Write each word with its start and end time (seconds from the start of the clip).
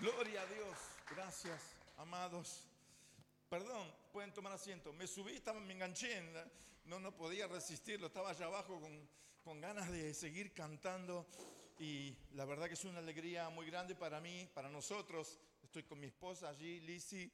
Gloria 0.00 0.42
a 0.42 0.46
Dios. 0.46 0.78
Gracias, 1.10 1.60
amados. 1.96 2.62
Perdón, 3.50 3.92
pueden 4.12 4.32
tomar 4.32 4.52
asiento. 4.52 4.92
Me 4.92 5.08
subí, 5.08 5.34
estaba, 5.34 5.58
me 5.58 5.74
enganché, 5.74 6.22
no, 6.84 7.00
no 7.00 7.16
podía 7.16 7.48
resistirlo. 7.48 8.06
Estaba 8.06 8.30
allá 8.30 8.46
abajo 8.46 8.80
con, 8.80 9.08
con 9.42 9.60
ganas 9.60 9.90
de 9.90 10.14
seguir 10.14 10.54
cantando. 10.54 11.26
Y 11.80 12.16
la 12.34 12.44
verdad 12.44 12.68
que 12.68 12.74
es 12.74 12.84
una 12.84 13.00
alegría 13.00 13.48
muy 13.48 13.66
grande 13.66 13.96
para 13.96 14.20
mí, 14.20 14.48
para 14.54 14.68
nosotros. 14.68 15.40
Estoy 15.64 15.82
con 15.82 15.98
mi 15.98 16.06
esposa 16.06 16.48
allí, 16.48 16.78
Lizzie. 16.78 17.32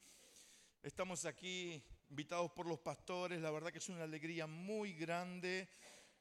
Estamos 0.82 1.26
aquí 1.26 1.82
invitados 2.08 2.50
por 2.52 2.64
los 2.64 2.78
pastores. 2.78 3.42
La 3.42 3.50
verdad 3.50 3.72
que 3.72 3.78
es 3.78 3.90
una 3.90 4.04
alegría 4.04 4.46
muy 4.46 4.94
grande 4.94 5.68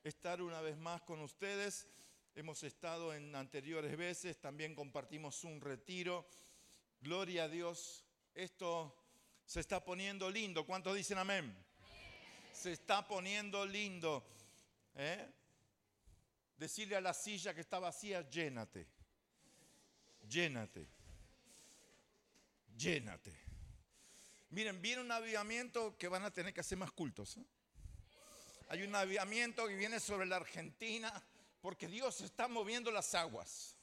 estar 0.03 0.41
una 0.41 0.59
vez 0.59 0.75
más 0.75 1.01
con 1.03 1.21
ustedes. 1.21 1.87
Hemos 2.35 2.63
estado 2.63 3.13
en 3.13 3.35
anteriores 3.35 3.95
veces, 3.95 4.41
también 4.41 4.73
compartimos 4.73 5.43
un 5.43 5.61
retiro. 5.61 6.27
Gloria 6.99 7.43
a 7.43 7.47
Dios. 7.47 8.03
Esto 8.33 8.95
se 9.45 9.59
está 9.59 9.85
poniendo 9.85 10.31
lindo. 10.31 10.65
¿Cuántos 10.65 10.95
dicen 10.95 11.19
amén? 11.19 11.55
Se 12.51 12.71
está 12.71 13.07
poniendo 13.07 13.63
lindo. 13.67 14.25
¿eh? 14.95 15.29
Decirle 16.57 16.95
a 16.95 17.01
la 17.01 17.13
silla 17.13 17.53
que 17.53 17.61
está 17.61 17.77
vacía, 17.77 18.27
llénate. 18.27 18.87
Llénate. 20.27 20.87
Llénate. 22.75 23.31
Miren, 24.49 24.81
viene 24.81 25.03
un 25.03 25.11
avivamiento 25.11 25.95
que 25.99 26.07
van 26.07 26.23
a 26.23 26.31
tener 26.31 26.51
que 26.51 26.61
hacer 26.61 26.79
más 26.79 26.91
cultos. 26.91 27.37
¿eh? 27.37 27.45
Hay 28.69 28.81
un 28.81 28.95
avivamiento 28.95 29.67
que 29.67 29.75
viene 29.75 29.99
sobre 29.99 30.25
la 30.25 30.37
Argentina 30.37 31.23
porque 31.63 31.87
Dios 31.87 32.19
está 32.19 32.49
moviendo 32.49 32.91
las 32.91 33.15
aguas. 33.15 33.77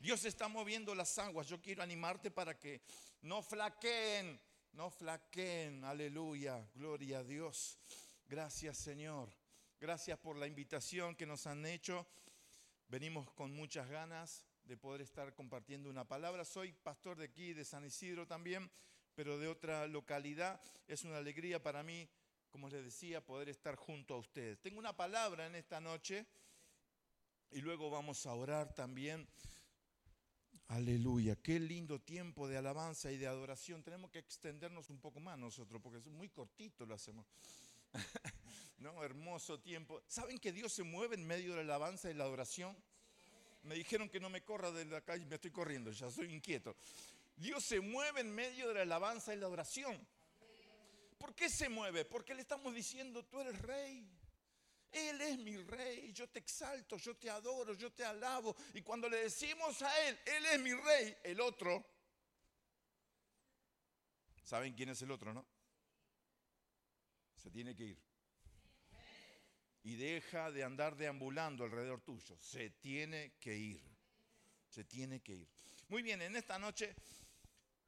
Dios 0.00 0.24
está 0.24 0.48
moviendo 0.48 0.92
las 0.92 1.16
aguas. 1.18 1.46
Yo 1.46 1.62
quiero 1.62 1.80
animarte 1.80 2.32
para 2.32 2.58
que 2.58 2.80
no 3.20 3.42
flaqueen, 3.42 4.40
no 4.72 4.90
flaqueen. 4.90 5.84
Aleluya, 5.84 6.68
gloria 6.74 7.20
a 7.20 7.22
Dios. 7.22 7.78
Gracias 8.26 8.76
Señor. 8.76 9.32
Gracias 9.78 10.18
por 10.18 10.36
la 10.36 10.48
invitación 10.48 11.14
que 11.14 11.24
nos 11.24 11.46
han 11.46 11.64
hecho. 11.64 12.04
Venimos 12.88 13.30
con 13.30 13.54
muchas 13.54 13.88
ganas 13.88 14.44
de 14.64 14.76
poder 14.76 15.00
estar 15.00 15.32
compartiendo 15.32 15.88
una 15.88 16.04
palabra. 16.04 16.44
Soy 16.44 16.72
pastor 16.72 17.18
de 17.18 17.26
aquí, 17.26 17.52
de 17.52 17.64
San 17.64 17.84
Isidro 17.84 18.26
también, 18.26 18.68
pero 19.14 19.38
de 19.38 19.46
otra 19.46 19.86
localidad. 19.86 20.60
Es 20.88 21.04
una 21.04 21.18
alegría 21.18 21.62
para 21.62 21.84
mí 21.84 22.08
como 22.50 22.68
les 22.68 22.84
decía, 22.84 23.24
poder 23.24 23.48
estar 23.48 23.76
junto 23.76 24.12
a 24.12 24.18
ustedes. 24.18 24.60
Tengo 24.60 24.78
una 24.78 24.94
palabra 24.94 25.46
en 25.46 25.54
esta 25.54 25.80
noche 25.80 26.26
y 27.52 27.60
luego 27.60 27.90
vamos 27.90 28.26
a 28.26 28.34
orar 28.34 28.74
también. 28.74 29.28
Aleluya, 30.68 31.36
qué 31.36 31.60
lindo 31.60 32.00
tiempo 32.00 32.48
de 32.48 32.56
alabanza 32.56 33.12
y 33.12 33.18
de 33.18 33.26
adoración. 33.26 33.82
Tenemos 33.82 34.10
que 34.10 34.18
extendernos 34.18 34.88
un 34.88 34.98
poco 34.98 35.20
más 35.20 35.38
nosotros, 35.38 35.80
porque 35.82 35.98
es 35.98 36.06
muy 36.06 36.30
cortito 36.30 36.86
lo 36.86 36.94
hacemos. 36.94 37.26
no, 38.78 39.04
hermoso 39.04 39.60
tiempo. 39.60 40.02
¿Saben 40.06 40.38
que 40.38 40.52
Dios 40.52 40.72
se 40.72 40.82
mueve 40.82 41.16
en 41.16 41.26
medio 41.26 41.54
de 41.54 41.64
la 41.64 41.74
alabanza 41.76 42.10
y 42.10 42.14
la 42.14 42.24
adoración? 42.24 42.76
Me 43.64 43.74
dijeron 43.74 44.08
que 44.08 44.18
no 44.18 44.30
me 44.30 44.42
corra 44.42 44.72
de 44.72 44.84
la 44.86 45.02
calle, 45.02 45.26
me 45.26 45.34
estoy 45.34 45.50
corriendo, 45.50 45.90
ya 45.92 46.10
soy 46.10 46.32
inquieto. 46.32 46.74
Dios 47.36 47.64
se 47.64 47.80
mueve 47.80 48.20
en 48.22 48.34
medio 48.34 48.68
de 48.68 48.74
la 48.74 48.82
alabanza 48.82 49.34
y 49.34 49.38
la 49.38 49.46
adoración. 49.46 50.06
¿Por 51.18 51.34
qué 51.34 51.50
se 51.50 51.68
mueve? 51.68 52.04
Porque 52.04 52.34
le 52.34 52.40
estamos 52.40 52.74
diciendo, 52.74 53.24
tú 53.24 53.40
eres 53.40 53.60
rey. 53.60 54.08
Él 54.92 55.20
es 55.20 55.38
mi 55.38 55.56
rey, 55.56 56.12
yo 56.12 56.28
te 56.28 56.38
exalto, 56.38 56.98
yo 56.98 57.16
te 57.16 57.30
adoro, 57.30 57.74
yo 57.74 57.90
te 57.92 58.04
alabo. 58.04 58.54
Y 58.74 58.82
cuando 58.82 59.08
le 59.08 59.18
decimos 59.18 59.80
a 59.82 60.08
Él, 60.08 60.18
Él 60.26 60.46
es 60.46 60.60
mi 60.60 60.74
rey, 60.74 61.16
el 61.24 61.40
otro, 61.40 61.84
¿saben 64.44 64.74
quién 64.74 64.90
es 64.90 65.00
el 65.02 65.10
otro, 65.10 65.32
no? 65.32 65.46
Se 67.36 67.50
tiene 67.50 67.74
que 67.74 67.84
ir. 67.84 67.98
Y 69.84 69.96
deja 69.96 70.50
de 70.52 70.62
andar 70.62 70.96
deambulando 70.96 71.64
alrededor 71.64 72.00
tuyo. 72.02 72.38
Se 72.38 72.70
tiene 72.70 73.32
que 73.40 73.56
ir. 73.56 73.82
Se 74.68 74.84
tiene 74.84 75.20
que 75.20 75.34
ir. 75.34 75.48
Muy 75.88 76.02
bien, 76.02 76.22
en 76.22 76.36
esta 76.36 76.58
noche 76.58 76.94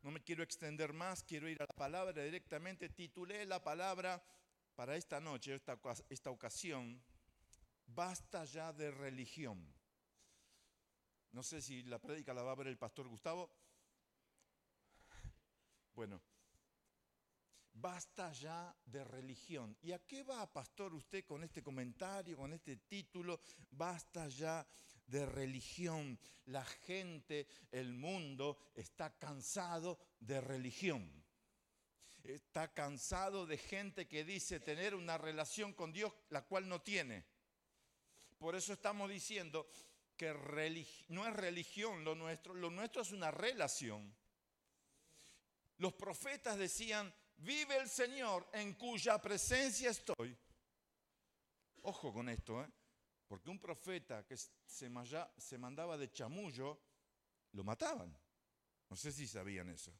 no 0.03 0.11
me 0.11 0.23
quiero 0.23 0.43
extender 0.43 0.93
más, 0.93 1.23
quiero 1.23 1.49
ir 1.49 1.63
a 1.63 1.67
la 1.67 1.75
palabra 1.75 2.23
directamente. 2.23 2.89
Titulé 2.89 3.47
la 3.47 3.63
palabra 3.63 4.23
para 4.75 4.97
esta 4.97 5.21
noche, 5.21 5.55
esta, 5.55 5.79
esta 6.09 6.31
ocasión, 6.31 7.03
Basta 7.87 8.45
ya 8.45 8.73
de 8.73 8.91
religión. 8.91 9.73
No 11.33 11.43
sé 11.43 11.61
si 11.61 11.83
la 11.83 11.99
prédica 11.99 12.33
la 12.33 12.43
va 12.43 12.53
a 12.53 12.57
ver 12.57 12.69
el 12.69 12.79
pastor 12.79 13.09
Gustavo. 13.09 13.51
Bueno, 15.95 16.21
basta 17.73 18.33
ya 18.33 18.75
de 18.85 19.05
religión. 19.05 19.77
¿Y 19.83 19.93
a 19.93 19.99
qué 20.01 20.23
va, 20.23 20.53
pastor, 20.53 20.95
usted 20.95 21.25
con 21.25 21.45
este 21.45 21.63
comentario, 21.63 22.37
con 22.37 22.53
este 22.53 22.77
título? 22.79 23.41
Basta 23.71 24.29
ya 24.29 24.67
de 25.07 25.27
religión. 25.27 26.19
La 26.47 26.65
gente, 26.65 27.47
el 27.71 27.93
mundo 27.93 28.59
está 28.75 29.17
cansado 29.19 29.99
de 30.19 30.41
religión. 30.41 31.24
Está 32.25 32.73
cansado 32.73 33.47
de 33.47 33.59
gente 33.59 34.09
que 34.09 34.25
dice 34.25 34.59
tener 34.59 34.95
una 34.95 35.19
relación 35.19 35.75
con 35.75 35.93
Dios 35.93 36.13
la 36.31 36.43
cual 36.43 36.67
no 36.69 36.81
tiene. 36.81 37.25
Por 38.39 38.55
eso 38.55 38.73
estamos 38.73 39.11
diciendo 39.11 39.69
que 40.17 40.33
no 41.09 41.27
es 41.27 41.35
religión 41.35 42.03
lo 42.03 42.15
nuestro, 42.15 42.55
lo 42.55 42.71
nuestro 42.71 43.03
es 43.03 43.13
una 43.13 43.31
relación. 43.31 44.15
Los 45.79 45.93
profetas 45.95 46.57
decían, 46.57 47.13
vive 47.37 47.77
el 47.77 47.89
Señor 47.89 48.49
en 48.53 48.75
cuya 48.75 49.21
presencia 49.21 49.91
estoy. 49.91 50.37
Ojo 51.83 52.13
con 52.13 52.29
esto, 52.31 52.63
¿eh? 52.63 52.69
Porque 53.27 53.51
un 53.51 53.59
profeta 53.59 54.25
que 54.25 54.37
se, 54.37 55.59
mandaba 55.59 55.99
de 55.99 56.13
chamullo, 56.13 56.81
lo 57.53 57.65
mataban. 57.65 58.17
No 58.89 58.97
sé 58.97 59.13
si 59.13 59.27
sabían 59.27 59.69
eso. 59.71 59.93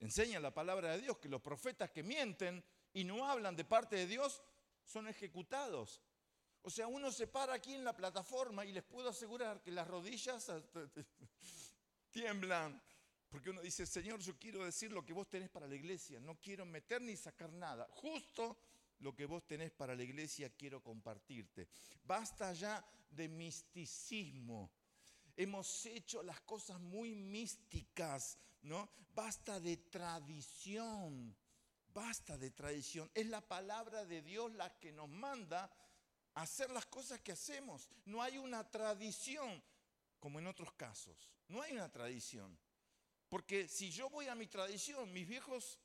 Enseña 0.00 0.40
la 0.40 0.52
palabra 0.52 0.92
de 0.92 1.02
Dios 1.02 1.18
que 1.18 1.28
los 1.28 1.40
profetas 1.40 1.90
que 1.90 2.02
mienten 2.02 2.62
y 2.92 3.04
no 3.04 3.26
hablan 3.26 3.56
de 3.56 3.64
parte 3.64 3.96
de 3.96 4.06
Dios 4.06 4.42
son 4.84 5.08
ejecutados. 5.08 6.02
O 6.62 6.70
sea, 6.70 6.86
uno 6.86 7.12
se 7.12 7.26
para 7.26 7.54
aquí 7.54 7.74
en 7.74 7.84
la 7.84 7.94
plataforma 7.94 8.64
y 8.64 8.72
les 8.72 8.82
puedo 8.82 9.10
asegurar 9.10 9.62
que 9.62 9.70
las 9.70 9.86
rodillas 9.86 10.50
tiemblan. 12.10 12.80
Porque 13.28 13.50
uno 13.50 13.60
dice, 13.60 13.84
Señor, 13.84 14.20
yo 14.20 14.38
quiero 14.38 14.64
decir 14.64 14.92
lo 14.92 15.04
que 15.04 15.12
vos 15.12 15.28
tenés 15.28 15.50
para 15.50 15.66
la 15.66 15.74
iglesia. 15.74 16.20
No 16.20 16.40
quiero 16.40 16.64
meter 16.64 17.02
ni 17.02 17.16
sacar 17.16 17.52
nada. 17.52 17.86
Justo 17.90 18.56
lo 19.00 19.14
que 19.14 19.26
vos 19.26 19.46
tenés 19.46 19.72
para 19.72 19.94
la 19.94 20.02
iglesia 20.02 20.50
quiero 20.56 20.82
compartirte. 20.82 21.68
Basta 22.04 22.52
ya 22.52 22.84
de 23.10 23.28
misticismo. 23.28 24.70
Hemos 25.36 25.84
hecho 25.86 26.22
las 26.22 26.40
cosas 26.42 26.80
muy 26.80 27.14
místicas, 27.14 28.38
¿no? 28.64 28.90
Basta 29.14 29.60
de 29.60 29.76
tradición. 29.76 31.36
Basta 31.88 32.36
de 32.36 32.50
tradición. 32.50 33.10
Es 33.14 33.26
la 33.28 33.40
palabra 33.40 34.04
de 34.04 34.22
Dios 34.22 34.52
la 34.54 34.78
que 34.80 34.92
nos 34.92 35.08
manda 35.08 35.70
a 36.34 36.42
hacer 36.42 36.70
las 36.70 36.86
cosas 36.86 37.20
que 37.20 37.32
hacemos. 37.32 37.88
No 38.04 38.22
hay 38.22 38.38
una 38.38 38.68
tradición 38.68 39.62
como 40.18 40.38
en 40.38 40.46
otros 40.46 40.72
casos. 40.72 41.30
No 41.48 41.62
hay 41.62 41.72
una 41.72 41.90
tradición. 41.92 42.58
Porque 43.28 43.68
si 43.68 43.90
yo 43.90 44.10
voy 44.10 44.26
a 44.26 44.34
mi 44.34 44.46
tradición, 44.46 45.12
mis 45.12 45.28
viejos 45.28 45.78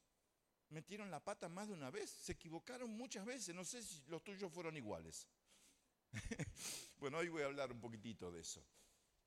metieron 0.70 1.12
la 1.12 1.24
pata 1.24 1.50
más 1.50 1.68
de 1.68 1.74
una 1.74 1.90
vez, 1.90 2.10
se 2.10 2.34
equivocaron 2.34 2.92
muchas 2.92 3.26
veces, 3.26 3.56
no 3.56 3.66
sé 3.66 3.82
si 3.82 4.04
los 4.08 4.24
tuyos 4.24 4.52
fueron 4.52 4.78
iguales. 4.78 5.28
bueno, 7.00 7.18
hoy 7.18 7.30
voy 7.30 7.44
a 7.44 7.46
hablar 7.46 7.72
un 7.72 7.80
poquitito 7.80 8.32
de 8.32 8.42
eso. 8.42 8.64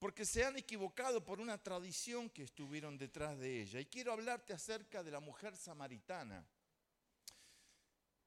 Porque 0.03 0.27
se 0.27 0.43
han 0.43 0.57
equivocado 0.57 1.25
por 1.25 1.39
una 1.39 1.63
tradición 1.63 2.29
que 2.29 2.43
estuvieron 2.43 2.99
detrás 2.99 3.39
de 3.39 3.63
ella. 3.63 3.79
Y 3.79 3.87
quiero 3.87 4.13
hablarte 4.13 4.53
acerca 4.53 5.01
de 5.05 5.13
la 5.13 5.21
mujer 5.21 5.57
samaritana. 5.57 6.45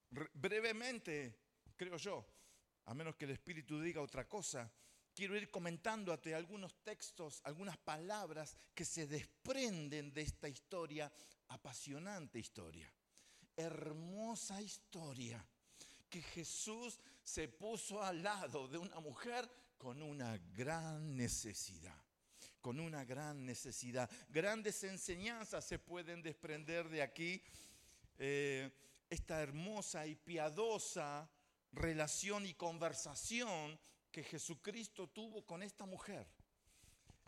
brevemente, 0.09 1.37
creo 1.75 1.97
yo, 1.97 2.25
a 2.85 2.93
menos 2.93 3.17
que 3.17 3.25
el 3.25 3.31
Espíritu 3.31 3.81
diga 3.81 3.99
otra 3.99 4.25
cosa, 4.25 4.71
quiero 5.13 5.35
ir 5.35 5.51
comentándote 5.51 6.33
algunos 6.33 6.81
textos, 6.81 7.41
algunas 7.43 7.77
palabras 7.77 8.55
que 8.73 8.85
se 8.85 9.05
desprenden 9.05 10.13
de 10.13 10.21
esta 10.21 10.47
historia, 10.47 11.11
apasionante 11.49 12.39
historia 12.39 12.89
hermosa 13.57 14.61
historia 14.61 15.45
que 16.09 16.21
Jesús 16.21 16.99
se 17.23 17.47
puso 17.47 18.01
al 18.01 18.21
lado 18.21 18.67
de 18.67 18.77
una 18.77 18.99
mujer 18.99 19.49
con 19.77 20.01
una 20.01 20.37
gran 20.55 21.15
necesidad, 21.15 22.01
con 22.61 22.79
una 22.79 23.05
gran 23.05 23.45
necesidad. 23.45 24.09
Grandes 24.29 24.83
enseñanzas 24.83 25.65
se 25.65 25.79
pueden 25.79 26.21
desprender 26.21 26.89
de 26.89 27.01
aquí. 27.01 27.41
Eh, 28.17 28.71
esta 29.09 29.41
hermosa 29.41 30.07
y 30.07 30.15
piadosa 30.15 31.29
relación 31.71 32.45
y 32.45 32.53
conversación 32.53 33.79
que 34.11 34.23
Jesucristo 34.23 35.07
tuvo 35.07 35.45
con 35.45 35.61
esta 35.61 35.85
mujer. 35.85 36.27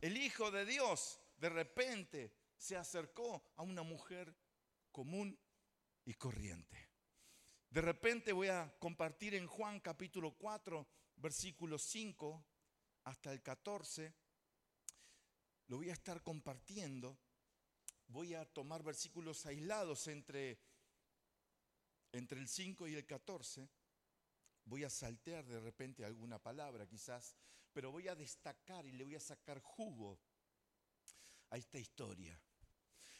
El 0.01 0.17
Hijo 0.17 0.51
de 0.51 0.65
Dios 0.65 1.19
de 1.38 1.49
repente 1.49 2.33
se 2.57 2.75
acercó 2.75 3.51
a 3.55 3.61
una 3.61 3.83
mujer 3.83 4.33
común 4.91 5.38
y 6.05 6.13
corriente. 6.13 6.88
De 7.69 7.81
repente 7.81 8.31
voy 8.31 8.47
a 8.47 8.73
compartir 8.79 9.35
en 9.35 9.45
Juan 9.47 9.79
capítulo 9.81 10.31
4, 10.31 10.88
versículo 11.18 11.78
5 11.78 12.46
hasta 13.04 13.31
el 13.34 13.42
14. 13.42 14.14
Lo 15.68 15.78
voy 15.78 15.90
a 15.90 15.94
estar 15.94 16.22
compartiendo. 16.24 17.18
Voy 18.08 18.36
a 18.36 18.46
tomar 18.46 18.84
versículos 18.84 19.46
aislados 19.46 20.08
entre, 20.08 20.60
entre 22.14 22.40
el 22.40 22.48
5 22.48 22.88
y 22.88 22.96
el 22.96 23.06
14. 23.06 23.69
Voy 24.66 24.84
a 24.84 24.90
saltear 24.90 25.46
de 25.46 25.60
repente 25.60 26.06
alguna 26.06 26.40
palabra 26.40 26.88
quizás, 26.88 27.36
pero 27.74 27.92
voy 27.92 28.08
a 28.08 28.16
destacar 28.16 28.86
y 28.86 28.92
le 28.92 29.04
voy 29.04 29.16
a 29.16 29.19
sacar 29.19 29.60
jugo 29.62 30.19
a 31.50 31.58
esta 31.58 31.80
historia. 31.80 32.40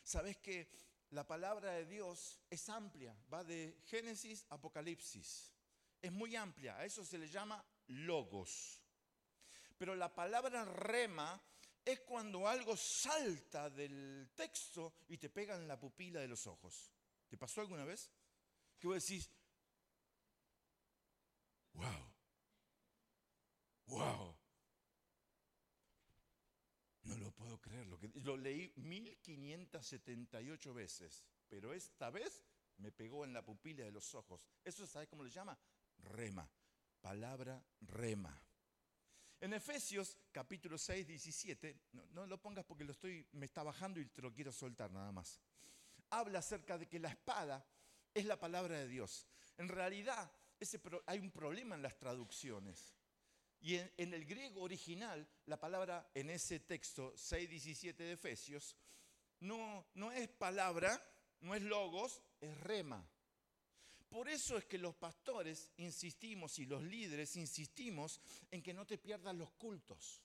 ¿Sabes 0.04 0.38
que 0.38 0.70
la 1.10 1.26
palabra 1.26 1.72
de 1.74 1.86
Dios 1.86 2.40
es 2.50 2.68
amplia? 2.70 3.18
Va 3.32 3.44
de 3.44 3.82
Génesis 3.86 4.46
a 4.50 4.56
Apocalipsis. 4.56 5.54
Es 6.02 6.12
muy 6.12 6.36
amplia, 6.36 6.78
a 6.78 6.86
eso 6.86 7.04
se 7.04 7.18
le 7.18 7.28
llama 7.28 7.66
logos. 7.88 8.81
Pero 9.78 9.95
la 9.95 10.13
palabra 10.13 10.66
rema 10.66 11.42
es 11.86 12.01
cuando 12.01 12.48
algo 12.48 12.75
salta 12.75 13.69
del 13.69 14.31
texto 14.36 14.94
y 15.07 15.18
te 15.18 15.30
pega 15.30 15.56
en 15.56 15.68
la 15.68 15.80
pupila 15.80 16.19
de 16.19 16.28
los 16.28 16.48
ojos. 16.48 16.92
¿Te 17.28 17.38
pasó 17.38 17.62
alguna 17.62 17.86
vez? 17.86 18.12
Que 18.80 18.88
vos 18.88 19.01
decís, 19.01 19.30
wow, 21.74 22.13
wow, 23.86 24.38
no 27.04 27.18
lo 27.18 27.31
puedo 27.31 27.60
creer. 27.60 27.88
Lo, 27.88 28.36
leí 28.38 28.72
1578 28.75 30.74
veces, 30.74 31.25
pero 31.48 31.74
esta 31.74 32.10
vez 32.10 32.44
me 32.78 32.92
pegó 32.92 33.24
en 33.24 33.34
la 33.34 33.45
pupila 33.45 33.86
de 33.86 33.92
los 33.92 34.13
ojos. 34.13 34.45
Eso, 34.63 34.86
¿sabes 34.86 35.07
cómo 35.07 35.24
le 35.24 35.31
llama? 35.31 35.57
Rema. 36.00 36.50
Palabra 37.07 37.63
rema. 37.80 38.38
En 39.39 39.54
Efesios 39.54 40.18
capítulo 40.30 40.77
6, 40.77 41.07
17, 41.07 41.80
no, 42.12 42.27
lo 42.27 42.38
pongas 42.42 42.65
porque 42.65 42.83
lo 42.83 42.92
estoy, 42.92 43.25
me 43.31 43.45
está 43.45 43.63
bajando 43.63 44.01
y 44.01 44.07
te 44.07 44.21
lo 44.21 44.33
quiero 44.33 44.51
soltar 44.51 44.92
nada 44.92 45.09
más. 45.13 45.39
Habla 46.09 46.39
acerca 46.39 46.77
de 46.77 46.86
que 46.86 47.00
la 47.00 47.07
espada 47.07 47.65
es 48.13 48.25
la 48.25 48.38
palabra 48.38 48.77
de 48.77 48.89
Dios. 48.89 49.25
En 49.57 49.69
realidad, 49.69 50.30
ese, 50.59 50.81
hay 51.06 51.19
un 51.19 51.31
problema 51.31 51.75
en 51.75 51.81
las 51.81 51.98
traducciones. 51.98 52.94
Y 53.62 53.75
en, 53.75 54.13
el 54.13 54.25
griego 54.25 54.62
original, 54.62 55.25
la 55.45 55.57
palabra 55.57 56.12
en 56.13 56.30
ese 56.30 56.60
texto 56.60 57.13
6.17 57.13 57.95
de 57.95 58.12
Efesios, 58.12 58.75
no, 59.39 59.88
no 59.94 60.12
es 60.12 60.27
palabra, 60.27 61.01
no 61.39 61.56
es 61.56 61.62
logos, 61.62 62.21
es 62.42 62.60
rema. 62.60 63.10
Por 64.09 64.30
eso 64.30 64.57
es 64.57 64.65
que 64.65 64.77
los 64.77 64.95
pastores 64.95 65.71
insistimos 65.77 66.57
y 66.59 66.65
los 66.65 66.81
líderes 66.83 67.36
insistimos 67.36 68.21
en 68.50 68.63
que 68.63 68.74
no 68.74 68.86
te 68.86 68.98
pierdas 68.98 69.36
los 69.36 69.51
cultos. 69.51 70.21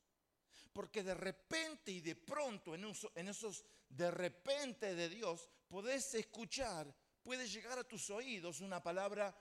Porque 0.72 1.02
de 1.02 1.14
repente 1.14 1.90
y 1.90 2.00
de 2.00 2.14
pronto, 2.14 2.74
en, 2.74 3.28
esos 3.28 3.64
de 3.88 4.10
repente 4.10 4.94
de 4.94 5.08
Dios, 5.08 5.48
podés 5.68 6.14
escuchar, 6.14 6.94
puede 7.22 7.48
llegar 7.48 7.78
a 7.78 7.84
tus 7.84 8.08
oídos 8.10 8.60
una 8.60 8.82
palabra 8.82 9.36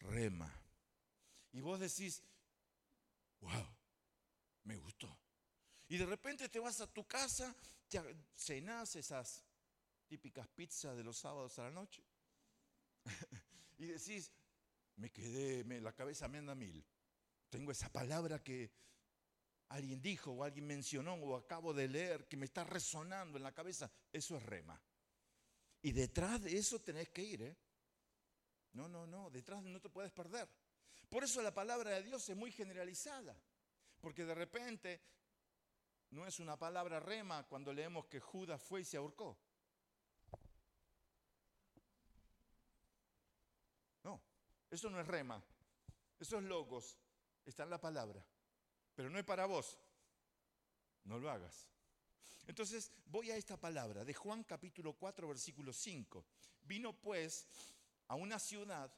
rema. 0.00 0.52
Y 1.52 1.60
vos 1.60 1.80
decís, 1.80 2.22
wow, 3.40 3.66
me 4.64 4.76
gustó. 4.76 5.16
Y 5.88 5.96
de 5.96 6.04
repente 6.04 6.48
te 6.48 6.58
vas 6.58 6.80
a 6.80 6.92
tu 6.92 7.06
casa, 7.06 7.54
te 7.88 8.00
cenas 8.34 8.96
esas 8.96 9.42
típicas 10.06 10.48
pizzas 10.48 10.96
de 10.96 11.04
los 11.04 11.16
sábados 11.16 11.58
a 11.58 11.64
la 11.64 11.70
noche. 11.70 12.02
y 13.78 13.86
decís, 13.86 14.30
me 14.96 15.10
quedé, 15.10 15.64
la 15.80 15.92
cabeza 15.92 16.28
me 16.28 16.38
anda 16.38 16.54
mil. 16.54 16.84
Tengo 17.48 17.72
esa 17.72 17.90
palabra 17.90 18.42
que 18.42 18.70
alguien 19.68 20.00
dijo 20.00 20.32
o 20.32 20.44
alguien 20.44 20.66
mencionó 20.66 21.14
o 21.14 21.36
acabo 21.36 21.72
de 21.72 21.88
leer 21.88 22.26
que 22.26 22.36
me 22.36 22.46
está 22.46 22.64
resonando 22.64 23.38
en 23.38 23.44
la 23.44 23.52
cabeza. 23.52 23.90
Eso 24.12 24.36
es 24.36 24.42
rema. 24.42 24.80
Y 25.82 25.92
detrás 25.92 26.42
de 26.42 26.56
eso 26.56 26.80
tenés 26.80 27.08
que 27.10 27.22
ir, 27.22 27.42
¿eh? 27.42 27.56
No, 28.72 28.88
no, 28.88 29.06
no, 29.06 29.30
detrás 29.30 29.62
no 29.62 29.80
te 29.80 29.88
puedes 29.88 30.12
perder. 30.12 30.48
Por 31.08 31.24
eso 31.24 31.40
la 31.40 31.54
palabra 31.54 31.90
de 31.90 32.02
Dios 32.02 32.28
es 32.28 32.36
muy 32.36 32.52
generalizada, 32.52 33.40
porque 34.00 34.24
de 34.24 34.34
repente 34.34 35.00
no 36.10 36.26
es 36.26 36.38
una 36.38 36.58
palabra 36.58 37.00
rema 37.00 37.46
cuando 37.46 37.72
leemos 37.72 38.06
que 38.06 38.20
Judas 38.20 38.62
fue 38.62 38.82
y 38.82 38.84
se 38.84 38.96
ahorcó. 38.96 39.38
No, 44.02 44.20
eso 44.70 44.90
no 44.90 45.00
es 45.00 45.06
rema, 45.06 45.42
eso 46.18 46.38
es 46.38 46.44
logos, 46.44 46.98
está 47.44 47.62
en 47.62 47.70
la 47.70 47.80
palabra, 47.80 48.24
pero 48.94 49.10
no 49.10 49.18
es 49.18 49.24
para 49.24 49.46
vos, 49.46 49.78
no 51.04 51.18
lo 51.18 51.30
hagas. 51.30 51.68
Entonces 52.46 52.92
voy 53.06 53.30
a 53.30 53.36
esta 53.36 53.58
palabra 53.58 54.04
de 54.04 54.14
Juan 54.14 54.42
capítulo 54.44 54.94
4 54.94 55.28
versículo 55.28 55.72
5. 55.72 56.24
Vino 56.62 56.98
pues 56.98 57.46
a 58.06 58.14
una 58.14 58.38
ciudad 58.38 58.90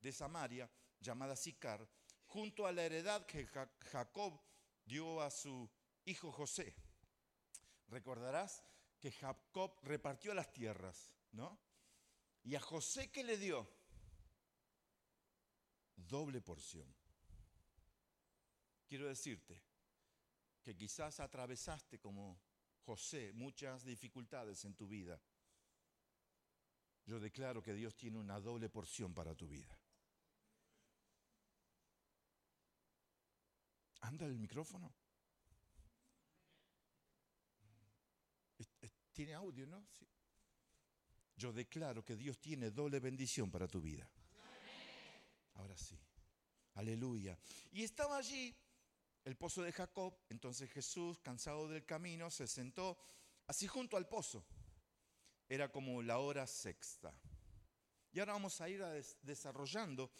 de 0.00 0.12
Samaria 0.12 0.68
llamada 1.00 1.36
Sicar, 1.36 1.88
junto 2.26 2.66
a 2.66 2.72
la 2.72 2.84
heredad 2.84 3.24
que 3.24 3.46
Jacob 3.46 4.40
dio 4.84 5.20
a 5.20 5.30
su 5.30 5.70
hijo 6.04 6.32
José. 6.32 6.74
Recordarás 7.88 8.64
que 8.98 9.12
Jacob 9.12 9.78
repartió 9.82 10.34
las 10.34 10.52
tierras, 10.52 11.14
¿no? 11.32 11.58
Y 12.42 12.54
a 12.54 12.60
José 12.60 13.10
que 13.10 13.22
le 13.22 13.36
dio 13.36 13.68
doble 16.08 16.40
porción. 16.40 16.92
Quiero 18.88 19.06
decirte 19.06 19.62
que 20.62 20.74
quizás 20.74 21.20
atravesaste 21.20 21.98
como 21.98 22.40
José 22.84 23.32
muchas 23.34 23.84
dificultades 23.84 24.64
en 24.64 24.74
tu 24.74 24.88
vida. 24.88 25.20
Yo 27.04 27.20
declaro 27.20 27.62
que 27.62 27.74
Dios 27.74 27.94
tiene 27.94 28.18
una 28.18 28.40
doble 28.40 28.68
porción 28.68 29.14
para 29.14 29.34
tu 29.34 29.46
vida. 29.46 29.78
¿Anda 34.00 34.26
el 34.26 34.38
micrófono? 34.38 34.94
Tiene 39.12 39.34
audio, 39.34 39.66
¿no? 39.66 39.84
Yo 41.36 41.52
declaro 41.52 42.04
que 42.04 42.16
Dios 42.16 42.38
tiene 42.38 42.70
doble 42.70 43.00
bendición 43.00 43.50
para 43.50 43.68
tu 43.68 43.80
vida. 43.80 44.08
Ahora 45.58 45.76
sí. 45.76 45.96
Aleluya. 46.74 47.38
Y 47.72 47.84
estaba 47.84 48.16
allí 48.16 48.56
el 49.24 49.36
pozo 49.36 49.62
de 49.62 49.72
Jacob. 49.72 50.16
Entonces 50.30 50.70
Jesús, 50.70 51.18
cansado 51.18 51.68
del 51.68 51.84
camino, 51.84 52.30
se 52.30 52.46
sentó 52.46 52.98
así 53.46 53.66
junto 53.66 53.96
al 53.96 54.08
pozo. 54.08 54.44
Era 55.48 55.70
como 55.70 56.02
la 56.02 56.18
hora 56.18 56.46
sexta. 56.46 57.12
Y 58.12 58.20
ahora 58.20 58.32
vamos 58.32 58.60
a 58.60 58.68
ir 58.68 58.82
desarrollando 59.22 60.10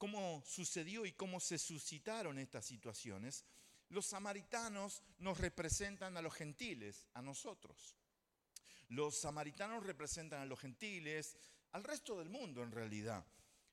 cómo 0.00 0.42
sucedió 0.46 1.04
y 1.04 1.12
cómo 1.12 1.40
se 1.40 1.58
suscitaron 1.58 2.38
estas 2.38 2.64
situaciones, 2.64 3.44
los 3.90 4.06
samaritanos 4.06 5.02
nos 5.18 5.36
representan 5.38 6.16
a 6.16 6.22
los 6.22 6.32
gentiles, 6.32 7.06
a 7.12 7.20
nosotros. 7.20 7.96
Los 8.88 9.18
samaritanos 9.20 9.84
representan 9.84 10.40
a 10.40 10.46
los 10.46 10.58
gentiles, 10.58 11.36
al 11.72 11.84
resto 11.84 12.18
del 12.18 12.30
mundo 12.30 12.62
en 12.62 12.72
realidad. 12.72 13.26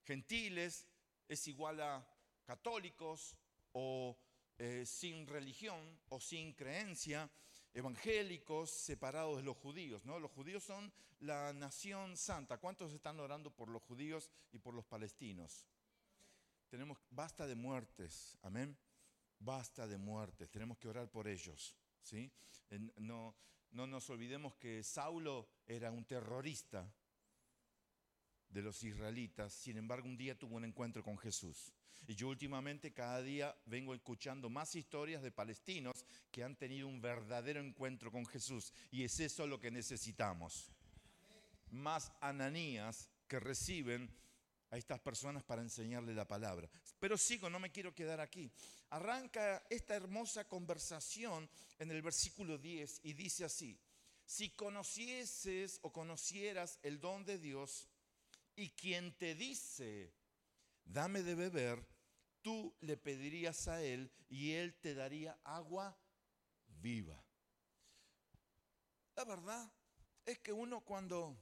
Gentiles 0.03 0.85
es 1.27 1.47
igual 1.47 1.81
a 1.81 2.07
católicos 2.45 3.37
o 3.73 4.17
eh, 4.57 4.85
sin 4.85 5.27
religión 5.27 5.99
o 6.09 6.19
sin 6.19 6.53
creencia, 6.53 7.29
evangélicos 7.73 8.69
separados 8.71 9.37
de 9.37 9.43
los 9.43 9.57
judíos. 9.57 10.05
¿no? 10.05 10.19
Los 10.19 10.31
judíos 10.31 10.63
son 10.63 10.91
la 11.19 11.53
nación 11.53 12.17
santa. 12.17 12.57
¿Cuántos 12.57 12.93
están 12.93 13.19
orando 13.19 13.51
por 13.51 13.69
los 13.69 13.83
judíos 13.83 14.29
y 14.51 14.59
por 14.59 14.73
los 14.73 14.85
palestinos? 14.85 15.65
tenemos, 16.67 16.97
basta 17.09 17.47
de 17.47 17.55
muertes, 17.55 18.37
amén. 18.41 18.77
Basta 19.39 19.87
de 19.87 19.97
muertes, 19.97 20.49
tenemos 20.49 20.77
que 20.77 20.87
orar 20.87 21.09
por 21.09 21.27
ellos. 21.27 21.75
¿sí? 22.01 22.31
No, 22.97 23.35
no 23.71 23.87
nos 23.87 24.09
olvidemos 24.09 24.55
que 24.55 24.83
Saulo 24.83 25.47
era 25.65 25.91
un 25.91 26.05
terrorista 26.05 26.91
de 28.49 28.61
los 28.61 28.83
israelitas, 28.83 29.53
sin 29.53 29.77
embargo 29.77 30.07
un 30.07 30.17
día 30.17 30.37
tuvo 30.37 30.55
un 30.55 30.65
encuentro 30.65 31.03
con 31.03 31.17
Jesús. 31.17 31.73
Y 32.07 32.15
yo 32.15 32.29
últimamente 32.29 32.93
cada 32.93 33.21
día 33.21 33.55
vengo 33.65 33.93
escuchando 33.93 34.49
más 34.49 34.75
historias 34.75 35.21
de 35.21 35.31
palestinos 35.31 36.05
que 36.31 36.43
han 36.43 36.55
tenido 36.55 36.87
un 36.87 37.01
verdadero 37.01 37.59
encuentro 37.59 38.11
con 38.11 38.25
Jesús. 38.25 38.73
Y 38.91 39.03
es 39.03 39.19
eso 39.19 39.45
lo 39.45 39.59
que 39.59 39.71
necesitamos. 39.71 40.71
Más 41.71 42.13
ananías 42.21 43.09
que 43.27 43.41
reciben 43.41 44.09
a 44.69 44.77
estas 44.77 44.99
personas 44.99 45.43
para 45.43 45.61
enseñarle 45.61 46.13
la 46.13 46.27
palabra. 46.27 46.69
Pero 46.99 47.17
sigo, 47.17 47.49
no 47.49 47.59
me 47.59 47.71
quiero 47.71 47.93
quedar 47.93 48.21
aquí. 48.21 48.49
Arranca 48.89 49.65
esta 49.69 49.95
hermosa 49.95 50.47
conversación 50.47 51.49
en 51.77 51.91
el 51.91 52.01
versículo 52.01 52.57
10 52.57 53.01
y 53.03 53.13
dice 53.13 53.43
así, 53.43 53.77
si 54.25 54.49
conocieses 54.51 55.79
o 55.83 55.91
conocieras 55.91 56.79
el 56.83 56.99
don 56.99 57.25
de 57.25 57.37
Dios 57.37 57.87
y 58.57 58.71
quien 58.71 59.15
te 59.15 59.35
dice, 59.35 60.11
dame 60.83 61.21
de 61.21 61.35
beber, 61.35 61.87
tú 62.41 62.75
le 62.81 62.97
pedirías 62.97 63.67
a 63.67 63.83
él 63.83 64.11
y 64.29 64.53
él 64.53 64.73
te 64.79 64.95
daría 64.95 65.39
agua 65.43 65.95
viva. 66.65 67.23
La 69.15 69.25
verdad 69.25 69.71
es 70.25 70.39
que 70.39 70.51
uno 70.51 70.81
cuando 70.81 71.37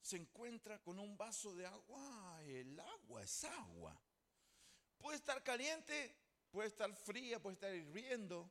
se 0.00 0.16
encuentra 0.16 0.80
con 0.80 0.98
un 0.98 1.18
vaso 1.18 1.54
de 1.54 1.66
agua, 1.66 2.42
el 2.44 2.80
agua 2.80 3.22
es 3.22 3.44
agua. 3.44 4.00
Puede 4.96 5.18
estar 5.18 5.42
caliente, 5.42 6.16
puede 6.50 6.68
estar 6.68 6.90
fría, 6.94 7.38
puede 7.38 7.52
estar 7.52 7.74
hirviendo, 7.74 8.50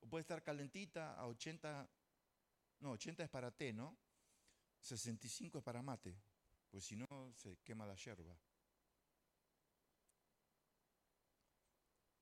o 0.00 0.06
puede 0.06 0.20
estar 0.20 0.42
calentita 0.42 1.14
a 1.14 1.26
80, 1.26 1.88
no, 2.80 2.90
80 2.90 3.24
es 3.24 3.30
para 3.30 3.50
té, 3.50 3.72
¿no? 3.72 3.96
65 4.80 5.58
es 5.58 5.64
para 5.64 5.82
mate, 5.82 6.16
pues 6.70 6.84
si 6.84 6.96
no 6.96 7.06
se 7.36 7.58
quema 7.58 7.86
la 7.86 7.94
yerba. 7.94 8.36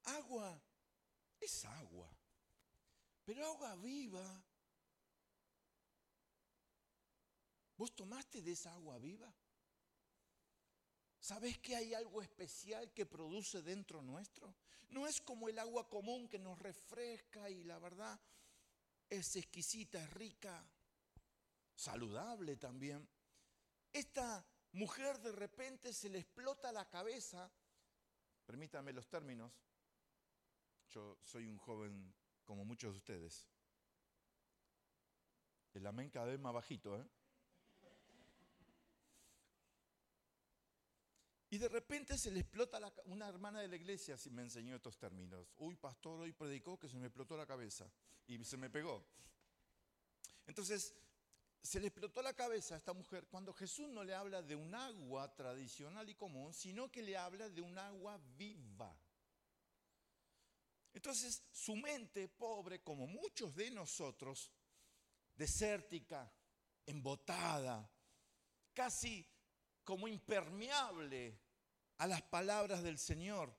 Agua 0.05 0.61
es 1.41 1.65
agua, 1.65 2.11
pero 3.25 3.47
agua 3.47 3.77
viva. 3.77 4.45
¿Vos 7.77 7.95
tomaste 7.95 8.43
de 8.43 8.53
esa 8.53 8.73
agua 8.73 8.99
viva? 8.99 9.33
¿Sabes 11.21 11.59
que 11.59 11.77
hay 11.77 11.95
algo 11.95 12.23
especial 12.23 12.93
que 12.93 13.07
produce 13.07 13.63
dentro 13.63 14.03
nuestro? 14.03 14.55
No 14.89 15.07
es 15.07 15.21
como 15.21 15.49
el 15.49 15.59
agua 15.59 15.89
común 15.89 16.29
que 16.29 16.39
nos 16.39 16.59
refresca 16.59 17.51
y 17.51 17.63
la 17.65 17.79
verdad 17.79 18.19
es 19.11 19.37
exquisita, 19.37 20.03
es 20.03 20.11
rica, 20.15 20.65
saludable 21.79 22.57
también. 22.57 23.09
Esta 23.93 24.45
mujer 24.73 25.21
de 25.21 25.33
repente 25.33 25.93
se 25.93 26.09
le 26.09 26.19
explota 26.19 26.73
la 26.73 26.89
cabeza, 26.89 27.51
permítanme 28.45 28.93
los 28.93 29.09
términos, 29.09 29.53
yo 30.91 31.19
soy 31.23 31.47
un 31.47 31.57
joven 31.57 32.13
como 32.45 32.65
muchos 32.65 32.93
de 32.93 32.97
ustedes. 32.97 33.49
El 35.73 35.87
amén 35.87 36.11
cada 36.11 36.27
vez 36.27 36.41
más 36.41 36.53
bajito, 36.53 37.01
¿eh? 37.01 37.07
Y 41.51 41.59
de 41.59 41.69
repente 41.69 42.19
se 42.19 42.31
le 42.31 42.41
explota 42.41 42.79
la, 42.81 42.93
una 43.05 43.29
hermana 43.29 43.61
de 43.61 43.69
la 43.69 43.77
iglesia, 43.77 44.19
si 44.19 44.31
me 44.31 44.43
enseñó 44.43 44.75
estos 44.75 44.99
términos. 44.99 45.55
Uy, 45.57 45.77
pastor, 45.77 46.21
hoy 46.21 46.33
predicó 46.33 46.79
que 46.79 46.89
se 46.89 46.99
me 46.99 47.07
explotó 47.07 47.37
la 47.37 47.47
cabeza 47.47 47.91
y 48.27 48.45
se 48.45 48.57
me 48.59 48.69
pegó. 48.69 49.07
Entonces, 50.47 50.95
se 51.63 51.81
le 51.81 51.89
explotó 51.89 52.23
la 52.23 52.35
cabeza 52.35 52.75
a 52.75 52.79
esta 52.79 52.93
mujer 52.93 53.27
cuando 53.27 53.53
Jesús 53.53 53.89
no 53.89 54.05
le 54.05 54.15
habla 54.15 54.43
de 54.43 54.55
un 54.55 54.75
agua 54.75 55.35
tradicional 55.35 56.09
y 56.09 56.15
común, 56.15 56.53
sino 56.55 56.91
que 56.91 57.03
le 57.03 57.17
habla 57.17 57.49
de 57.49 57.61
un 57.61 57.77
agua 57.79 58.19
viva. 58.37 58.97
Entonces, 60.93 61.45
su 61.53 61.77
mente 61.77 62.29
pobre, 62.29 62.83
como 62.83 63.07
muchos 63.07 63.55
de 63.55 63.71
nosotros, 63.71 64.51
desértica, 65.35 66.33
embotada, 66.87 67.89
casi 68.73 69.27
como 69.85 70.09
impermeable 70.09 71.41
a 71.99 72.07
las 72.07 72.23
palabras 72.23 72.83
del 72.83 72.99
Señor, 72.99 73.55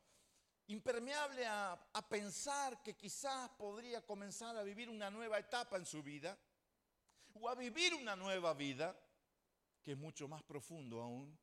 impermeable 0.68 1.46
a, 1.46 1.80
pensar 2.10 2.82
que 2.84 2.96
quizás 2.96 3.50
podría 3.52 4.06
comenzar 4.06 4.56
a 4.56 4.64
vivir 4.64 4.90
una 4.90 5.10
nueva 5.10 5.40
etapa 5.40 5.78
en 5.78 5.86
su 5.86 6.02
vida, 6.02 6.38
o 7.42 7.50
a 7.50 7.56
vivir 7.56 7.94
una 7.94 8.16
nueva 8.16 8.54
vida, 8.54 8.98
que 9.82 9.92
es 9.94 9.98
mucho 9.98 10.28
más 10.28 10.44
profundo 10.44 11.02
aún. 11.02 11.38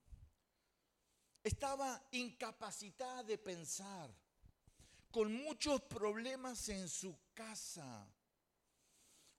Estaba 1.42 2.06
incapacitada 2.12 3.22
de 3.22 3.38
pensar, 3.38 4.12
con 5.10 5.32
muchos 5.32 5.80
problemas 5.82 6.68
en 6.68 6.88
su 6.88 7.16
casa. 7.32 8.06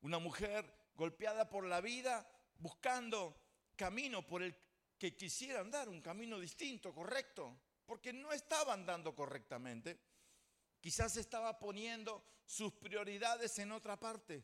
Una 0.01 0.19
mujer 0.19 0.89
golpeada 0.95 1.49
por 1.49 1.65
la 1.65 1.81
vida, 1.81 2.27
buscando 2.57 3.35
camino 3.75 4.25
por 4.25 4.41
el 4.41 4.55
que 4.97 5.15
quisieran 5.15 5.69
dar 5.69 5.89
un 5.89 6.01
camino 6.01 6.39
distinto, 6.39 6.93
correcto, 6.93 7.59
porque 7.85 8.11
no 8.11 8.33
estaban 8.33 8.85
dando 8.85 9.13
correctamente. 9.13 9.99
Quizás 10.81 11.17
estaba 11.17 11.59
poniendo 11.59 12.23
sus 12.45 12.73
prioridades 12.73 13.59
en 13.59 13.71
otra 13.71 13.99
parte. 13.99 14.43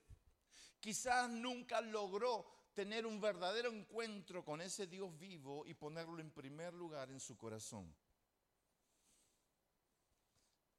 Quizás 0.84 1.30
nunca 1.30 1.80
logró 1.80 2.46
tener 2.74 3.06
un 3.06 3.22
verdadero 3.22 3.72
encuentro 3.72 4.44
con 4.44 4.60
ese 4.60 4.86
Dios 4.86 5.18
vivo 5.18 5.66
y 5.66 5.74
ponerlo 5.76 6.20
en 6.20 6.30
primer 6.30 6.74
lugar 6.74 7.10
en 7.10 7.22
su 7.22 7.38
corazón. 7.38 7.96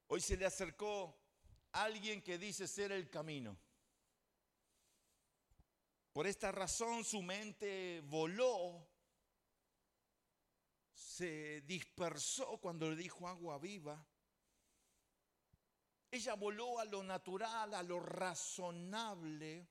Hoy 0.08 0.20
se 0.20 0.36
le 0.36 0.44
acercó 0.44 1.18
alguien 1.72 2.20
que 2.20 2.36
dice 2.36 2.68
ser 2.68 2.92
el 2.92 3.08
camino. 3.08 3.56
Por 6.12 6.26
esta 6.26 6.52
razón 6.52 7.02
su 7.02 7.22
mente 7.22 8.02
voló 8.02 8.86
se 10.92 11.62
dispersó 11.62 12.58
cuando 12.58 12.90
le 12.90 12.96
dijo 12.96 13.26
agua 13.26 13.56
viva. 13.56 14.06
Ella 16.10 16.34
voló 16.34 16.78
a 16.78 16.84
lo 16.84 17.02
natural, 17.02 17.72
a 17.72 17.82
lo 17.82 18.00
razonable. 18.00 19.66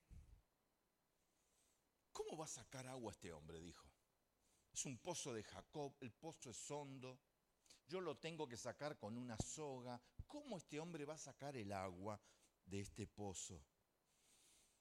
¿Cómo 2.14 2.38
va 2.38 2.46
a 2.46 2.48
sacar 2.48 2.86
agua 2.86 3.12
este 3.12 3.30
hombre? 3.30 3.60
dijo. 3.60 3.86
Es 4.72 4.86
un 4.86 4.96
pozo 4.96 5.34
de 5.34 5.44
Jacob, 5.44 5.94
el 6.00 6.12
pozo 6.12 6.48
es 6.48 6.70
hondo. 6.70 7.20
Yo 7.86 8.00
lo 8.00 8.16
tengo 8.16 8.48
que 8.48 8.56
sacar 8.56 8.96
con 8.96 9.18
una 9.18 9.36
soga. 9.36 10.00
¿Cómo 10.26 10.56
este 10.56 10.80
hombre 10.80 11.04
va 11.04 11.14
a 11.14 11.18
sacar 11.18 11.54
el 11.58 11.70
agua 11.72 12.18
de 12.64 12.80
este 12.80 13.06
pozo? 13.06 13.62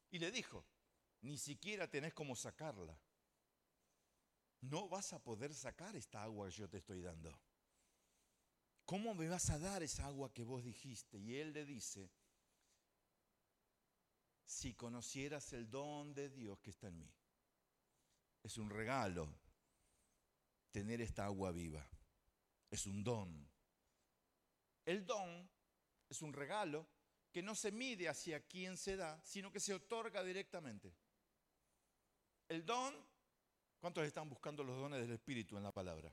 Y 0.09 0.19
le 0.19 0.31
dijo, 0.31 0.65
ni 1.19 1.37
siquiera 1.37 1.89
tenés 1.89 2.13
cómo 2.13 2.37
sacarla 2.37 2.97
no 4.63 4.87
vas 4.87 5.13
a 5.13 5.21
poder 5.21 5.53
sacar 5.53 5.95
esta 5.95 6.23
agua 6.23 6.47
que 6.47 6.55
yo 6.55 6.69
te 6.69 6.77
estoy 6.77 7.01
dando. 7.01 7.37
¿Cómo 8.85 9.13
me 9.13 9.27
vas 9.27 9.49
a 9.49 9.59
dar 9.59 9.83
esa 9.83 10.05
agua 10.05 10.33
que 10.33 10.43
vos 10.43 10.63
dijiste? 10.63 11.17
Y 11.17 11.35
él 11.35 11.53
le 11.53 11.65
dice, 11.65 12.09
si 14.45 14.73
conocieras 14.73 15.51
el 15.53 15.69
don 15.69 16.13
de 16.13 16.29
Dios 16.29 16.59
que 16.59 16.69
está 16.69 16.87
en 16.87 16.99
mí. 16.99 17.13
Es 18.43 18.57
un 18.57 18.69
regalo 18.69 19.27
tener 20.71 21.01
esta 21.01 21.25
agua 21.25 21.51
viva. 21.51 21.87
Es 22.69 22.85
un 22.85 23.03
don. 23.03 23.49
El 24.85 25.05
don 25.05 25.49
es 26.09 26.21
un 26.21 26.33
regalo 26.33 26.87
que 27.31 27.41
no 27.41 27.55
se 27.55 27.71
mide 27.71 28.09
hacia 28.09 28.45
quién 28.45 28.77
se 28.77 28.95
da, 28.95 29.19
sino 29.23 29.51
que 29.51 29.59
se 29.59 29.73
otorga 29.73 30.23
directamente. 30.23 30.93
El 32.49 32.65
don 32.65 32.93
¿Cuántos 33.83 34.05
están 34.05 34.29
buscando 34.29 34.63
los 34.63 34.77
dones 34.77 35.01
del 35.01 35.11
Espíritu 35.11 35.57
en 35.57 35.63
la 35.63 35.73
palabra? 35.73 36.09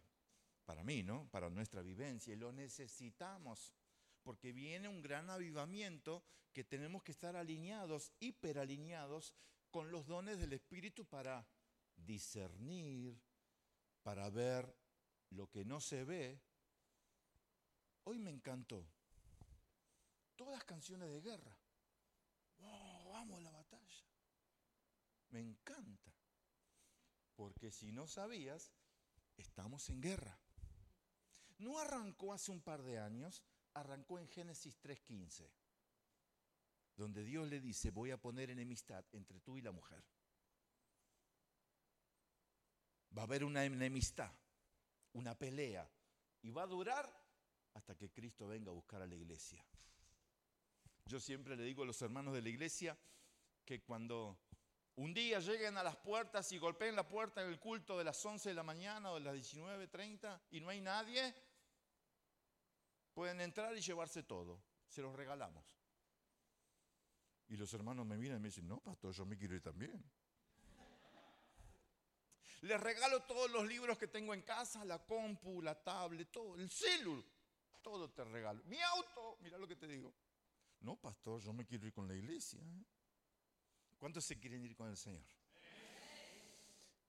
Para 0.65 0.83
mí, 0.83 1.05
¿no? 1.05 1.29
Para 1.31 1.49
nuestra 1.51 1.83
vivencia. 1.83 2.33
Y 2.33 2.37
lo 2.37 2.51
necesitamos. 2.51 3.73
Porque 4.25 4.51
viene 4.51 4.89
un 4.89 5.01
gran 5.01 5.31
avivamiento 5.31 6.25
que 6.53 6.65
tenemos 6.65 7.05
que 7.05 7.13
estar 7.13 7.37
alineados, 7.37 8.13
hiperalineados 8.19 9.37
con 9.71 9.93
los 9.93 10.09
dones 10.09 10.41
del 10.41 10.53
Espíritu 10.53 11.05
para 11.05 11.47
discernir, 12.07 13.21
para 14.03 14.31
ver 14.31 14.75
lo 15.31 15.49
que 15.51 15.65
no 15.65 15.81
se 15.81 16.05
ve. 16.05 16.41
Hoy 18.05 18.19
me 18.19 18.31
encantó. 18.31 18.87
Todas 20.37 20.65
canciones 20.65 21.11
de 21.11 21.21
guerra. 21.21 21.57
Vamos 23.13 23.39
a 23.39 23.43
la 23.43 23.51
batalla. 23.51 24.05
Me 25.31 25.41
encanta. 25.41 26.13
Porque 27.37 27.71
si 27.71 27.93
no 27.93 28.07
sabías, 28.07 28.73
estamos 29.37 29.89
en 29.91 30.01
guerra. 30.01 30.39
No 31.59 31.79
arrancó 31.79 32.33
hace 32.33 32.51
un 32.51 32.63
par 32.63 32.83
de 32.83 32.99
años, 32.99 33.43
arrancó 33.75 34.19
en 34.19 34.29
Génesis 34.29 34.81
3.15, 34.81 35.51
donde 36.97 37.23
Dios 37.23 37.47
le 37.49 37.61
dice, 37.61 37.91
voy 37.91 38.11
a 38.11 38.21
poner 38.21 38.51
enemistad 38.51 39.05
entre 39.13 39.41
tú 39.41 39.59
y 39.59 39.63
la 39.63 39.73
mujer. 39.73 40.03
Va 43.17 43.23
a 43.23 43.25
haber 43.25 43.45
una 43.45 43.65
enemistad, 43.65 44.33
una 45.13 45.35
pelea, 45.35 45.89
y 46.43 46.51
va 46.51 46.63
a 46.63 46.67
durar 46.67 47.11
hasta 47.75 47.97
que 47.97 48.11
Cristo 48.11 48.47
venga 48.47 48.71
a 48.71 48.75
buscar 48.75 49.03
a 49.03 49.07
la 49.07 49.15
iglesia. 49.15 49.65
Yo 51.07 51.19
siempre 51.19 51.57
le 51.57 51.65
digo 51.65 51.83
a 51.83 51.87
los 51.87 52.01
hermanos 52.03 52.35
de 52.35 52.43
la 52.43 52.49
iglesia 52.49 52.97
que 53.65 53.83
cuando 53.83 54.39
un 54.97 55.15
día 55.15 55.41
lleguen 55.41 55.77
a 55.77 55.83
las 55.83 55.97
puertas 55.97 56.53
y 56.53 56.59
golpeen 56.59 56.95
la 56.95 57.09
puerta 57.09 57.43
en 57.43 57.49
el 57.49 57.59
culto 57.59 57.99
de 57.99 58.05
las 58.05 58.25
11 58.25 58.51
de 58.51 58.55
la 58.55 58.63
mañana 58.63 59.11
o 59.11 59.15
de 59.15 59.21
las 59.21 59.35
19.30 59.35 60.41
y 60.51 60.61
no 60.61 60.69
hay 60.69 60.81
nadie, 60.81 61.35
pueden 63.15 63.41
entrar 63.41 63.77
y 63.77 63.81
llevarse 63.81 64.23
todo. 64.23 64.63
Se 64.87 65.03
los 65.03 65.15
regalamos. 65.15 65.65
Y 67.49 67.57
los 67.57 67.73
hermanos 67.75 68.07
me 68.07 68.17
miran 68.17 68.39
y 68.39 68.41
me 68.41 68.49
dicen, 68.49 68.69
no, 68.69 68.81
pastor, 68.81 69.13
yo 69.13 69.27
me 69.27 69.37
quiero 69.37 69.55
ir 69.55 69.63
también. 69.63 70.05
Les 72.63 72.79
regalo 72.79 73.23
todos 73.23 73.51
los 73.51 73.67
libros 73.67 73.97
que 73.97 74.07
tengo 74.07 74.35
en 74.35 74.43
casa, 74.43 74.85
la 74.85 74.99
compu, 75.05 75.63
la 75.63 75.75
tablet, 75.83 76.31
todo, 76.31 76.57
el 76.57 76.71
celu, 76.71 77.25
todo 77.83 78.11
te 78.11 78.23
regalo. 78.25 78.63
Mi 78.65 78.81
auto, 78.81 79.39
mira 79.41 79.57
lo 79.57 79.67
que 79.67 79.77
te 79.77 79.87
digo. 79.87 80.13
No, 80.81 80.97
pastor, 80.97 81.41
yo 81.41 81.53
me 81.53 81.67
quiero 81.67 81.87
ir 81.87 81.93
con 81.93 82.07
la 82.07 82.15
iglesia. 82.15 82.61
¿eh? 82.61 82.85
¿Cuántos 83.99 84.25
se 84.25 84.39
quieren 84.39 84.65
ir 84.65 84.77
con 84.77 84.89
el 84.89 84.97
Señor? 84.97 85.23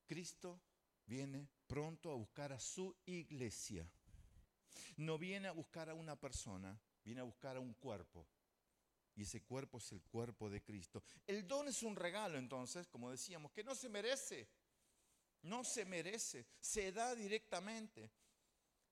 Cristo 0.06 0.62
viene 1.06 1.48
pronto 1.68 2.12
a 2.12 2.16
buscar 2.16 2.52
a 2.54 2.60
su 2.60 2.96
iglesia. 3.06 3.90
No 4.98 5.18
viene 5.18 5.48
a 5.48 5.52
buscar 5.52 5.90
a 5.90 5.94
una 5.94 6.18
persona, 6.18 6.80
viene 7.04 7.22
a 7.22 7.24
buscar 7.24 7.58
a 7.58 7.60
un 7.60 7.74
cuerpo. 7.74 8.26
Y 9.16 9.24
ese 9.24 9.42
cuerpo 9.44 9.78
es 9.78 9.92
el 9.92 10.02
cuerpo 10.02 10.50
de 10.50 10.62
Cristo. 10.62 11.04
El 11.28 11.48
don 11.48 11.68
es 11.68 11.84
un 11.84 11.96
regalo 11.96 12.38
entonces, 12.38 12.88
como 12.88 13.12
decíamos, 13.12 13.52
que 13.52 13.64
no 13.64 13.76
se 13.76 13.90
merece. 13.90 14.48
No 15.44 15.64
se 15.64 15.86
merece, 15.86 16.46
se 16.60 16.92
da 16.92 17.16
directamente. 17.16 18.12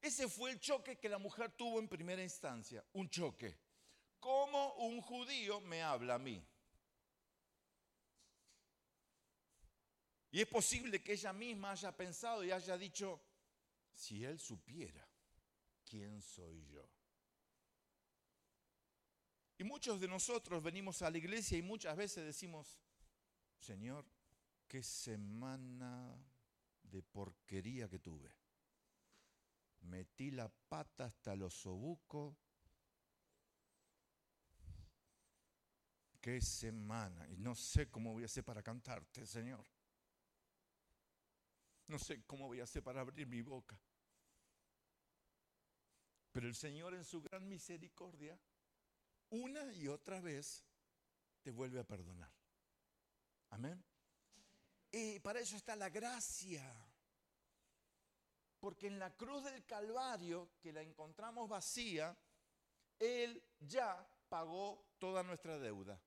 Ese 0.01 0.27
fue 0.27 0.51
el 0.51 0.59
choque 0.59 0.97
que 0.97 1.09
la 1.09 1.17
mujer 1.17 1.51
tuvo 1.51 1.79
en 1.79 1.87
primera 1.87 2.23
instancia, 2.23 2.83
un 2.93 3.09
choque. 3.09 3.57
¿Cómo 4.19 4.73
un 4.75 5.01
judío 5.01 5.61
me 5.61 5.81
habla 5.81 6.15
a 6.15 6.19
mí? 6.19 6.45
Y 10.31 10.41
es 10.41 10.47
posible 10.47 11.01
que 11.01 11.13
ella 11.13 11.33
misma 11.33 11.71
haya 11.71 11.95
pensado 11.95 12.43
y 12.43 12.51
haya 12.51 12.77
dicho, 12.77 13.21
si 13.93 14.23
él 14.23 14.39
supiera 14.39 15.07
quién 15.85 16.21
soy 16.21 16.65
yo. 16.67 16.87
Y 19.57 19.63
muchos 19.63 19.99
de 19.99 20.07
nosotros 20.07 20.63
venimos 20.63 21.01
a 21.01 21.09
la 21.09 21.17
iglesia 21.17 21.57
y 21.57 21.61
muchas 21.61 21.97
veces 21.97 22.25
decimos, 22.25 22.79
Señor, 23.59 24.05
qué 24.67 24.81
semana 24.81 26.15
de 26.89 27.01
porquería 27.01 27.87
que 27.87 27.99
tuve. 27.99 28.33
Metí 29.81 30.31
la 30.31 30.49
pata 30.49 31.05
hasta 31.05 31.35
los 31.35 31.65
obucos. 31.65 32.35
Qué 36.19 36.41
semana. 36.41 37.27
Y 37.29 37.37
no 37.37 37.55
sé 37.55 37.89
cómo 37.89 38.11
voy 38.13 38.23
a 38.23 38.25
hacer 38.25 38.43
para 38.43 38.61
cantarte, 38.61 39.25
Señor. 39.25 39.65
No 41.87 41.97
sé 41.97 42.23
cómo 42.25 42.47
voy 42.47 42.59
a 42.59 42.65
hacer 42.65 42.83
para 42.83 43.01
abrir 43.01 43.25
mi 43.25 43.41
boca. 43.41 43.79
Pero 46.31 46.47
el 46.47 46.55
Señor 46.55 46.93
en 46.93 47.03
su 47.03 47.21
gran 47.21 47.47
misericordia, 47.47 48.39
una 49.29 49.73
y 49.73 49.87
otra 49.87 50.21
vez, 50.21 50.63
te 51.41 51.51
vuelve 51.51 51.79
a 51.79 51.83
perdonar. 51.83 52.31
Amén. 53.49 53.83
Y 54.91 55.19
para 55.19 55.39
eso 55.39 55.55
está 55.55 55.75
la 55.75 55.89
gracia. 55.89 56.63
Porque 58.59 58.87
en 58.87 58.99
la 58.99 59.15
cruz 59.15 59.43
del 59.43 59.65
Calvario, 59.65 60.51
que 60.59 60.73
la 60.73 60.81
encontramos 60.81 61.47
vacía, 61.47 62.15
Él 62.97 63.41
ya 63.59 64.05
pagó 64.27 64.85
toda 64.97 65.23
nuestra 65.23 65.57
deuda. 65.57 65.99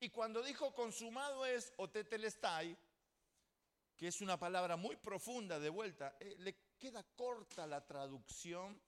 Y 0.00 0.10
cuando 0.10 0.42
dijo 0.42 0.74
consumado 0.74 1.46
es 1.46 1.72
o 1.76 1.88
tetelestai, 1.88 2.76
que 3.96 4.08
es 4.08 4.20
una 4.20 4.38
palabra 4.38 4.76
muy 4.76 4.96
profunda 4.96 5.58
de 5.58 5.70
vuelta, 5.70 6.16
eh, 6.20 6.34
le 6.38 6.56
queda 6.78 7.02
corta 7.16 7.66
la 7.66 7.86
traducción 7.86 8.80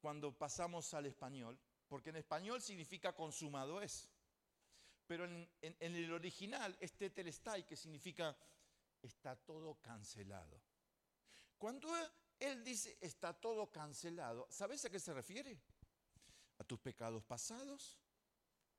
cuando 0.00 0.32
pasamos 0.32 0.94
al 0.94 1.06
español, 1.06 1.58
porque 1.88 2.10
en 2.10 2.16
español 2.16 2.62
significa 2.62 3.14
consumado 3.14 3.82
es. 3.82 4.08
Pero 5.10 5.24
en, 5.24 5.48
el 5.80 6.12
original 6.12 6.76
es 6.78 6.92
tetelestai, 6.92 7.66
que 7.66 7.74
significa 7.74 8.36
está 9.02 9.34
todo 9.34 9.74
cancelado. 9.80 10.62
Cuando 11.58 11.88
él 12.38 12.62
dice 12.62 12.96
está 13.00 13.32
todo 13.32 13.68
cancelado, 13.72 14.46
¿sabes 14.48 14.84
a 14.84 14.88
qué 14.88 15.00
se 15.00 15.12
refiere? 15.12 15.60
A 16.58 16.62
tus 16.62 16.78
pecados 16.78 17.24
pasados, 17.24 17.98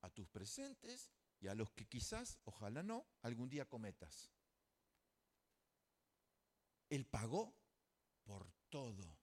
a 0.00 0.08
tus 0.08 0.26
presentes 0.26 1.10
y 1.38 1.48
a 1.48 1.54
los 1.54 1.70
que 1.72 1.84
quizás, 1.84 2.38
ojalá 2.44 2.82
no, 2.82 3.04
algún 3.20 3.50
día 3.50 3.68
cometas. 3.68 4.30
Él 6.88 7.04
pagó 7.04 7.52
por 8.24 8.50
todo, 8.70 9.18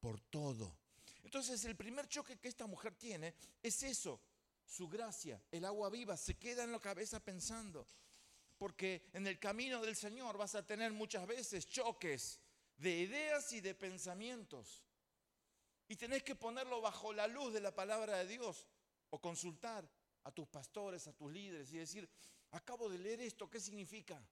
por 0.00 0.20
todo. 0.20 0.76
Entonces 1.22 1.64
el 1.64 1.76
primer 1.76 2.06
choque 2.08 2.38
que 2.38 2.48
esta 2.48 2.66
mujer 2.66 2.94
tiene 2.94 3.34
es 3.62 3.82
eso, 3.84 4.20
su 4.64 4.88
gracia, 4.88 5.42
el 5.50 5.64
agua 5.64 5.90
viva, 5.90 6.16
se 6.16 6.38
queda 6.38 6.64
en 6.64 6.72
la 6.72 6.80
cabeza 6.80 7.20
pensando. 7.20 7.86
Porque 8.56 9.08
en 9.12 9.26
el 9.26 9.38
camino 9.38 9.80
del 9.80 9.96
Señor 9.96 10.38
vas 10.38 10.54
a 10.54 10.64
tener 10.64 10.92
muchas 10.92 11.26
veces 11.26 11.68
choques 11.68 12.40
de 12.76 12.98
ideas 12.98 13.52
y 13.52 13.60
de 13.60 13.74
pensamientos. 13.74 14.82
Y 15.88 15.96
tenés 15.96 16.22
que 16.22 16.34
ponerlo 16.34 16.80
bajo 16.80 17.12
la 17.12 17.26
luz 17.26 17.52
de 17.52 17.60
la 17.60 17.74
palabra 17.74 18.18
de 18.18 18.26
Dios 18.26 18.66
o 19.10 19.20
consultar 19.20 19.88
a 20.22 20.32
tus 20.32 20.48
pastores, 20.48 21.06
a 21.06 21.12
tus 21.12 21.30
líderes 21.30 21.72
y 21.72 21.78
decir, 21.78 22.08
acabo 22.52 22.88
de 22.88 22.98
leer 22.98 23.20
esto, 23.20 23.50
¿qué 23.50 23.60
significa? 23.60 24.24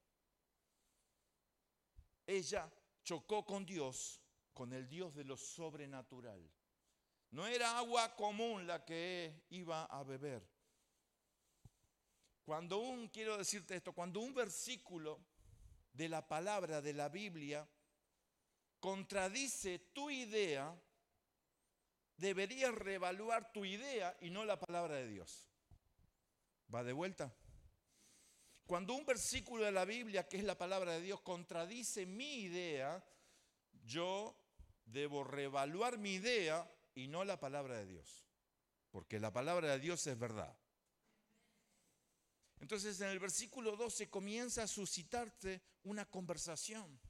ella 2.27 2.73
chocó 3.05 3.45
con 3.45 3.67
Dios, 3.67 4.21
con 4.53 4.73
el 4.73 4.89
Dios 4.89 5.15
de 5.15 5.25
lo 5.25 5.37
sobrenatural. 5.37 6.41
No 7.33 7.47
era 7.47 7.79
agua 7.79 8.15
común 8.15 8.67
la 8.67 8.85
que 8.85 9.47
iba 9.51 9.87
a 9.87 10.03
beber. 10.03 10.47
Cuando 12.45 12.79
un, 12.79 13.09
quiero 13.09 13.39
decirte 13.39 13.75
esto, 13.75 13.95
cuando 13.95 14.21
un 14.21 14.35
versículo 14.35 15.19
de 15.95 16.11
la 16.11 16.29
palabra 16.29 16.83
de 16.83 16.93
la 16.93 17.09
Biblia 17.09 17.67
contradice 18.81 19.79
tu 19.79 20.11
idea, 20.11 20.79
deberías 22.19 22.75
reevaluar 22.75 23.51
tu 23.51 23.65
idea 23.65 24.15
y 24.21 24.29
no 24.29 24.45
la 24.45 24.61
palabra 24.61 24.97
de 24.97 25.09
Dios. 25.09 25.49
¿Va 26.73 26.85
de 26.85 26.93
vuelta? 26.93 27.35
Cuando 28.67 28.93
un 28.93 29.07
versículo 29.07 29.65
de 29.65 29.73
la 29.73 29.87
Biblia, 29.87 30.29
que 30.29 30.37
es 30.37 30.45
la 30.45 30.59
palabra 30.59 30.93
de 30.93 31.01
Dios, 31.01 31.23
contradice 31.23 32.05
mi 32.05 32.43
idea, 32.43 33.03
yo 33.85 34.37
debo 34.85 35.25
reevaluar 35.25 35.97
mi 35.97 36.15
idea 36.15 36.71
y 36.95 37.09
no 37.09 37.25
la 37.25 37.39
palabra 37.39 37.77
de 37.79 37.87
Dios. 37.87 38.27
Porque 38.91 39.19
la 39.19 39.33
palabra 39.33 39.73
de 39.73 39.79
Dios 39.79 40.07
es 40.07 40.19
verdad. 40.19 40.57
Entonces 42.61 43.01
en 43.01 43.09
el 43.09 43.19
versículo 43.19 43.77
12 43.77 44.09
comienza 44.09 44.63
a 44.63 44.69
suscitarte 44.69 45.61
una 45.85 46.09
conversación. 46.09 47.01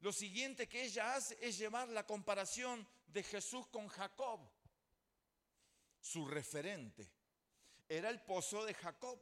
Lo 0.00 0.12
siguiente 0.12 0.68
que 0.68 0.84
ella 0.84 1.14
hace 1.14 1.36
es 1.40 1.58
llevar 1.58 1.88
la 1.88 2.06
comparación 2.06 2.86
de 3.06 3.22
Jesús 3.22 3.66
con 3.68 3.88
Jacob, 3.88 4.40
su 6.00 6.26
referente. 6.26 7.10
Era 7.88 8.10
el 8.10 8.20
pozo 8.22 8.64
de 8.64 8.74
Jacob 8.74 9.18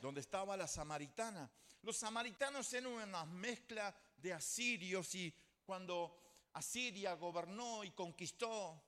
donde 0.00 0.20
estaba 0.20 0.56
la 0.56 0.66
samaritana. 0.66 1.50
Los 1.82 1.96
samaritanos 1.96 2.72
eran 2.74 2.92
una 2.92 3.24
mezcla 3.24 3.94
de 4.16 4.32
asirios 4.32 5.14
y 5.14 5.34
cuando 5.64 6.21
Asiria 6.54 7.14
gobernó 7.14 7.84
y 7.84 7.90
conquistó, 7.92 8.82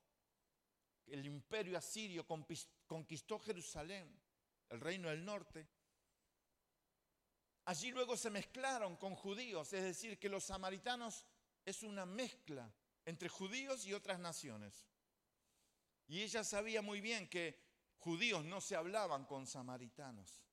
el 1.07 1.25
imperio 1.27 1.79
asirio 1.79 2.27
conquistó 2.87 3.39
Jerusalén, 3.39 4.21
el 4.71 4.81
reino 4.81 5.09
del 5.09 5.25
norte, 5.25 5.67
allí 7.67 7.91
luego 7.91 8.17
se 8.17 8.31
mezclaron 8.31 8.97
con 8.97 9.15
judíos, 9.15 9.73
es 9.73 9.83
decir, 9.83 10.19
que 10.19 10.29
los 10.29 10.45
samaritanos 10.45 11.25
es 11.65 11.83
una 11.83 12.05
mezcla 12.05 12.71
entre 13.05 13.29
judíos 13.29 13.87
y 13.87 13.93
otras 13.93 14.19
naciones. 14.19 14.87
Y 16.07 16.23
ella 16.23 16.45
sabía 16.45 16.83
muy 16.83 17.01
bien 17.01 17.29
que 17.29 17.59
judíos 17.99 18.45
no 18.45 18.61
se 18.61 18.77
hablaban 18.77 19.25
con 19.25 19.47
samaritanos 19.47 20.45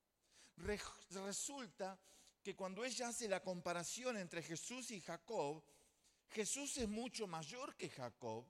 resulta 0.66 2.00
que 2.42 2.56
cuando 2.56 2.84
ella 2.84 3.10
hace 3.10 3.28
la 3.28 3.42
comparación 3.42 4.18
entre 4.18 4.42
Jesús 4.42 4.92
y 4.92 5.02
Jacob, 5.02 5.64
Jesús 6.32 6.78
es 6.78 6.88
mucho 6.88 7.28
mayor 7.28 7.76
que 7.76 7.90
Jacob. 7.90 8.46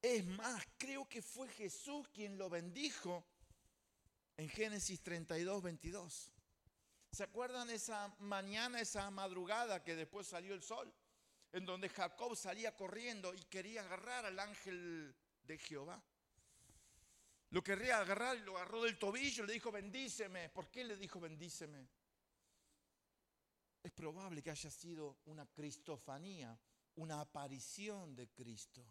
Es 0.00 0.24
más, 0.24 0.66
creo 0.78 1.08
que 1.08 1.20
fue 1.22 1.48
Jesús 1.48 2.08
quien 2.08 2.38
lo 2.38 2.48
bendijo 2.48 3.26
en 4.36 4.48
Génesis 4.48 5.02
32, 5.02 5.62
22. 5.62 6.32
¿Se 7.10 7.22
acuerdan 7.22 7.68
esa 7.70 8.14
mañana, 8.20 8.80
esa 8.80 9.10
madrugada 9.10 9.82
que 9.82 9.96
después 9.96 10.26
salió 10.26 10.54
el 10.54 10.62
sol? 10.62 10.92
En 11.52 11.64
donde 11.64 11.88
Jacob 11.88 12.36
salía 12.36 12.76
corriendo 12.76 13.34
y 13.34 13.42
quería 13.44 13.82
agarrar 13.82 14.26
al 14.26 14.38
ángel 14.38 15.14
de 15.42 15.58
Jehová. 15.58 16.02
Lo 17.50 17.62
querría 17.62 17.98
agarrar 17.98 18.36
y 18.36 18.40
lo 18.40 18.56
agarró 18.56 18.82
del 18.82 18.98
tobillo 18.98 19.44
y 19.44 19.46
le 19.46 19.52
dijo, 19.54 19.72
bendíceme. 19.72 20.50
¿Por 20.50 20.70
qué 20.70 20.84
le 20.84 20.96
dijo, 20.96 21.18
bendíceme? 21.18 21.88
Es 23.82 23.92
probable 23.92 24.42
que 24.42 24.50
haya 24.50 24.70
sido 24.70 25.18
una 25.26 25.46
cristofanía, 25.46 26.58
una 26.96 27.20
aparición 27.20 28.14
de 28.14 28.28
Cristo. 28.28 28.84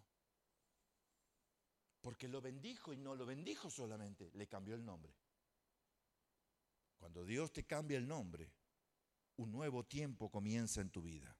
Porque 2.01 2.27
lo 2.27 2.41
bendijo 2.41 2.93
y 2.93 2.97
no 2.97 3.15
lo 3.15 3.25
bendijo 3.25 3.69
solamente, 3.69 4.31
le 4.33 4.47
cambió 4.47 4.75
el 4.75 4.85
nombre. 4.85 5.13
Cuando 6.97 7.25
Dios 7.25 7.51
te 7.51 7.65
cambia 7.65 7.97
el 7.97 8.07
nombre, 8.07 8.51
un 9.37 9.51
nuevo 9.51 9.83
tiempo 9.85 10.29
comienza 10.29 10.81
en 10.81 10.89
tu 10.89 11.01
vida. 11.01 11.35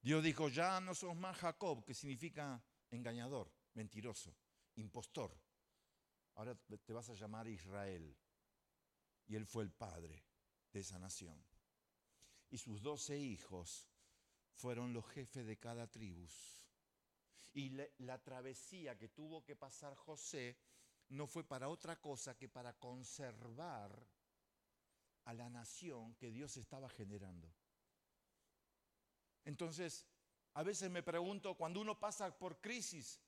Dios 0.00 0.22
dijo, 0.22 0.48
ya 0.48 0.80
no 0.80 0.94
sos 0.94 1.16
más 1.16 1.36
Jacob, 1.36 1.84
que 1.84 1.92
significa 1.92 2.62
engañador, 2.90 3.52
mentiroso, 3.74 4.36
impostor. 4.76 5.36
Ahora 6.34 6.54
te 6.54 6.92
vas 6.92 7.10
a 7.10 7.14
llamar 7.14 7.48
Israel. 7.48 8.16
Y 9.26 9.34
él 9.34 9.46
fue 9.46 9.64
el 9.64 9.72
padre 9.72 10.24
de 10.72 10.80
esa 10.80 10.98
nación. 10.98 11.44
Y 12.50 12.58
sus 12.58 12.82
doce 12.82 13.18
hijos 13.18 13.88
fueron 14.54 14.92
los 14.92 15.06
jefes 15.08 15.46
de 15.46 15.58
cada 15.58 15.90
tribu. 15.90 16.26
Y 17.52 17.70
la 17.98 18.22
travesía 18.22 18.96
que 18.98 19.08
tuvo 19.08 19.44
que 19.44 19.56
pasar 19.56 19.94
José 19.94 20.56
no 21.08 21.26
fue 21.26 21.44
para 21.44 21.68
otra 21.68 22.00
cosa 22.00 22.36
que 22.36 22.48
para 22.48 22.78
conservar 22.78 24.06
a 25.24 25.34
la 25.34 25.48
nación 25.48 26.14
que 26.16 26.30
Dios 26.30 26.56
estaba 26.56 26.88
generando. 26.88 27.52
Entonces, 29.44 30.06
a 30.54 30.62
veces 30.62 30.90
me 30.90 31.02
pregunto, 31.02 31.54
cuando 31.56 31.80
uno 31.80 31.98
pasa 31.98 32.36
por 32.36 32.60
crisis, 32.60 33.20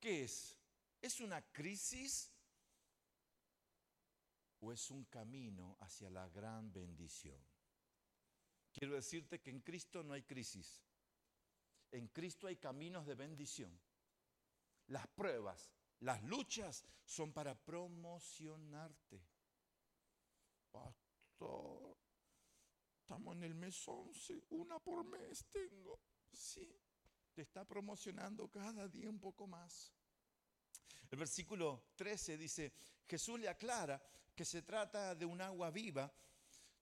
¿qué 0.00 0.24
es? 0.24 0.56
¿Es 1.00 1.20
una 1.20 1.42
crisis 1.52 2.32
o 4.60 4.72
es 4.72 4.90
un 4.90 5.04
camino 5.04 5.76
hacia 5.80 6.10
la 6.10 6.28
gran 6.28 6.72
bendición? 6.72 7.53
Quiero 8.74 8.96
decirte 8.96 9.40
que 9.40 9.50
en 9.50 9.60
Cristo 9.60 10.02
no 10.02 10.14
hay 10.14 10.24
crisis. 10.24 10.82
En 11.92 12.08
Cristo 12.08 12.48
hay 12.48 12.56
caminos 12.56 13.06
de 13.06 13.14
bendición. 13.14 13.80
Las 14.88 15.06
pruebas, 15.06 15.70
las 16.00 16.20
luchas 16.24 16.84
son 17.04 17.32
para 17.32 17.54
promocionarte. 17.54 19.22
Pastor, 20.72 21.96
estamos 23.00 23.36
en 23.36 23.44
el 23.44 23.54
mes 23.54 23.80
11, 23.86 24.42
una 24.50 24.80
por 24.80 25.04
mes 25.04 25.46
tengo. 25.52 26.00
Sí, 26.32 26.68
te 27.32 27.42
está 27.42 27.64
promocionando 27.64 28.48
cada 28.48 28.88
día 28.88 29.08
un 29.08 29.20
poco 29.20 29.46
más. 29.46 29.94
El 31.12 31.18
versículo 31.18 31.92
13 31.94 32.36
dice, 32.36 32.72
Jesús 33.06 33.38
le 33.38 33.48
aclara 33.48 34.02
que 34.34 34.44
se 34.44 34.62
trata 34.62 35.14
de 35.14 35.24
un 35.24 35.40
agua 35.40 35.70
viva, 35.70 36.12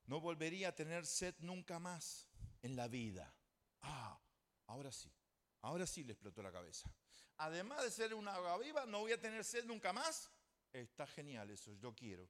no 0.06 0.20
volvería 0.20 0.68
a 0.68 0.74
tener 0.74 1.06
sed 1.06 1.34
nunca 1.40 1.78
más 1.78 2.28
en 2.62 2.76
la 2.76 2.88
vida. 2.88 3.34
Ah, 3.82 4.20
ahora 4.66 4.92
sí, 4.92 5.12
ahora 5.60 5.86
sí 5.86 6.04
le 6.04 6.12
explotó 6.12 6.42
la 6.42 6.52
cabeza. 6.52 6.90
Además 7.38 7.82
de 7.82 7.90
ser 7.90 8.14
un 8.14 8.28
agua 8.28 8.58
viva, 8.58 8.86
no 8.86 9.00
voy 9.00 9.12
a 9.12 9.20
tener 9.20 9.44
sed 9.44 9.64
nunca 9.64 9.92
más. 9.92 10.30
Está 10.72 11.06
genial 11.06 11.50
eso, 11.50 11.74
yo 11.74 11.94
quiero. 11.94 12.28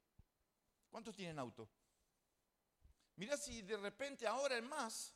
¿Cuántos 0.90 1.14
tienen 1.14 1.38
auto? 1.38 1.68
Mira 3.16 3.37
si 3.37 3.62
de 3.62 3.76
repente 3.76 4.26
ahora 4.26 4.56
es 4.56 4.64
más, 4.64 5.14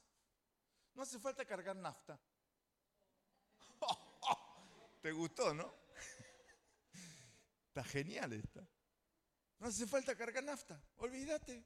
no 0.94 1.02
hace 1.02 1.18
falta 1.18 1.44
cargar 1.44 1.76
nafta. 1.76 2.18
¿Te 5.02 5.12
gustó, 5.12 5.54
no? 5.54 5.74
Está 7.68 7.84
genial 7.84 8.32
esta. 8.32 8.66
No 9.58 9.68
hace 9.68 9.86
falta 9.86 10.14
cargar 10.14 10.44
nafta, 10.44 10.80
olvídate. 10.96 11.64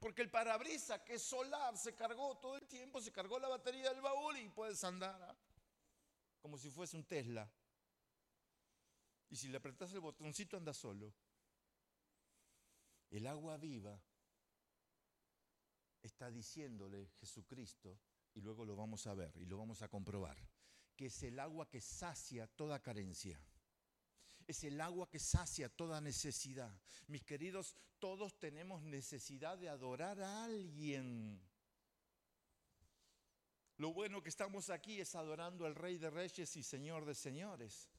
Porque 0.00 0.22
el 0.22 0.30
parabrisa 0.30 1.02
que 1.04 1.14
es 1.14 1.22
solar 1.22 1.76
se 1.76 1.94
cargó 1.94 2.36
todo 2.38 2.56
el 2.56 2.66
tiempo, 2.66 3.00
se 3.00 3.12
cargó 3.12 3.38
la 3.38 3.48
batería 3.48 3.90
del 3.90 4.00
baúl 4.00 4.36
y 4.38 4.48
puedes 4.48 4.82
andar 4.84 5.20
¿ah? 5.22 5.36
como 6.40 6.56
si 6.58 6.70
fuese 6.70 6.96
un 6.96 7.04
Tesla. 7.04 7.50
Y 9.30 9.36
si 9.36 9.48
le 9.48 9.58
apretas 9.58 9.92
el 9.92 10.00
botoncito 10.00 10.56
anda 10.56 10.72
solo. 10.72 11.12
El 13.10 13.26
agua 13.26 13.56
viva 13.56 14.00
está 16.02 16.30
diciéndole 16.30 17.10
Jesucristo, 17.20 17.98
y 18.34 18.40
luego 18.40 18.64
lo 18.64 18.76
vamos 18.76 19.06
a 19.06 19.14
ver 19.14 19.36
y 19.36 19.46
lo 19.46 19.58
vamos 19.58 19.82
a 19.82 19.88
comprobar, 19.88 20.38
que 20.94 21.06
es 21.06 21.22
el 21.24 21.38
agua 21.40 21.68
que 21.68 21.80
sacia 21.80 22.46
toda 22.46 22.80
carencia. 22.80 23.40
Es 24.48 24.64
el 24.64 24.80
agua 24.80 25.08
que 25.10 25.18
sacia 25.20 25.68
toda 25.68 26.00
necesidad. 26.00 26.74
Mis 27.06 27.22
queridos, 27.22 27.76
todos 27.98 28.38
tenemos 28.40 28.82
necesidad 28.82 29.58
de 29.58 29.68
adorar 29.68 30.20
a 30.20 30.44
alguien. 30.44 31.38
Lo 33.76 33.92
bueno 33.92 34.22
que 34.22 34.30
estamos 34.30 34.70
aquí 34.70 35.00
es 35.00 35.14
adorando 35.14 35.66
al 35.66 35.74
Rey 35.74 35.98
de 35.98 36.08
Reyes 36.08 36.56
y 36.56 36.62
Señor 36.62 37.04
de 37.04 37.14
Señores. 37.14 37.90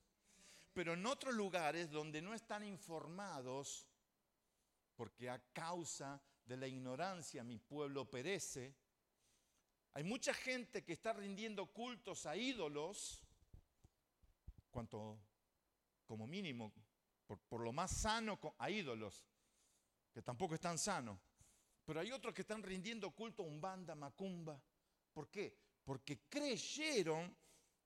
Pero 0.74 0.94
en 0.94 1.06
otros 1.06 1.36
lugares 1.36 1.92
donde 1.92 2.22
no 2.22 2.34
están 2.34 2.64
informados, 2.64 3.88
porque 4.96 5.30
a 5.30 5.40
causa 5.54 6.20
de 6.46 6.58
la 6.58 6.68
ignorancia 6.68 7.44
mi 7.44 7.60
pueblo 7.60 8.10
perece. 8.10 8.76
Hay 9.94 10.04
mucha 10.04 10.34
gente 10.34 10.84
que 10.84 10.94
está 10.94 11.14
rindiendo 11.14 11.68
cultos 11.68 12.26
a 12.26 12.36
ídolos, 12.36 13.22
cuanto 14.72 15.20
como 16.10 16.26
mínimo, 16.26 16.74
por, 17.28 17.62
lo 17.62 17.72
más 17.72 17.92
sano, 17.92 18.40
a 18.58 18.72
ídolos, 18.72 19.28
que 20.12 20.24
tampoco 20.24 20.56
están 20.56 20.80
sanos. 20.80 21.20
Pero 21.86 22.00
hay 22.00 22.12
otros 22.12 22.34
que 22.34 22.42
están 22.42 22.64
rindiendo 22.64 23.12
culto 23.12 23.44
a 23.44 23.46
un 23.46 23.62
banda 23.62 23.94
macumba. 23.94 24.60
¿Por 25.14 25.30
qué? 25.30 25.56
Porque 25.84 26.22
creyeron 26.28 27.38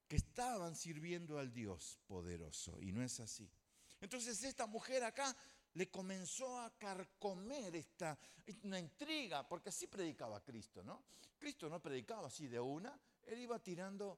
que 0.08 0.16
estaban 0.16 0.74
sirviendo 0.74 1.38
al 1.38 1.52
Dios 1.52 2.00
poderoso. 2.08 2.82
Y 2.82 2.94
no 2.94 3.04
es 3.04 3.20
así. 3.20 3.52
Entonces 4.00 4.42
esta 4.46 4.68
mujer 4.68 5.04
acá 5.04 5.36
le 5.74 5.92
comenzó 5.92 6.62
a 6.62 6.78
carcomer 6.78 7.76
esta 7.76 8.18
una 8.64 8.80
intriga, 8.80 9.46
porque 9.46 9.68
así 9.68 9.88
predicaba 9.88 10.42
Cristo, 10.42 10.82
¿no? 10.82 11.04
Cristo 11.38 11.68
no 11.68 11.82
predicaba 11.82 12.28
así 12.28 12.48
de 12.48 12.62
una, 12.62 12.98
él 13.24 13.42
iba 13.42 13.60
tirando 13.60 14.18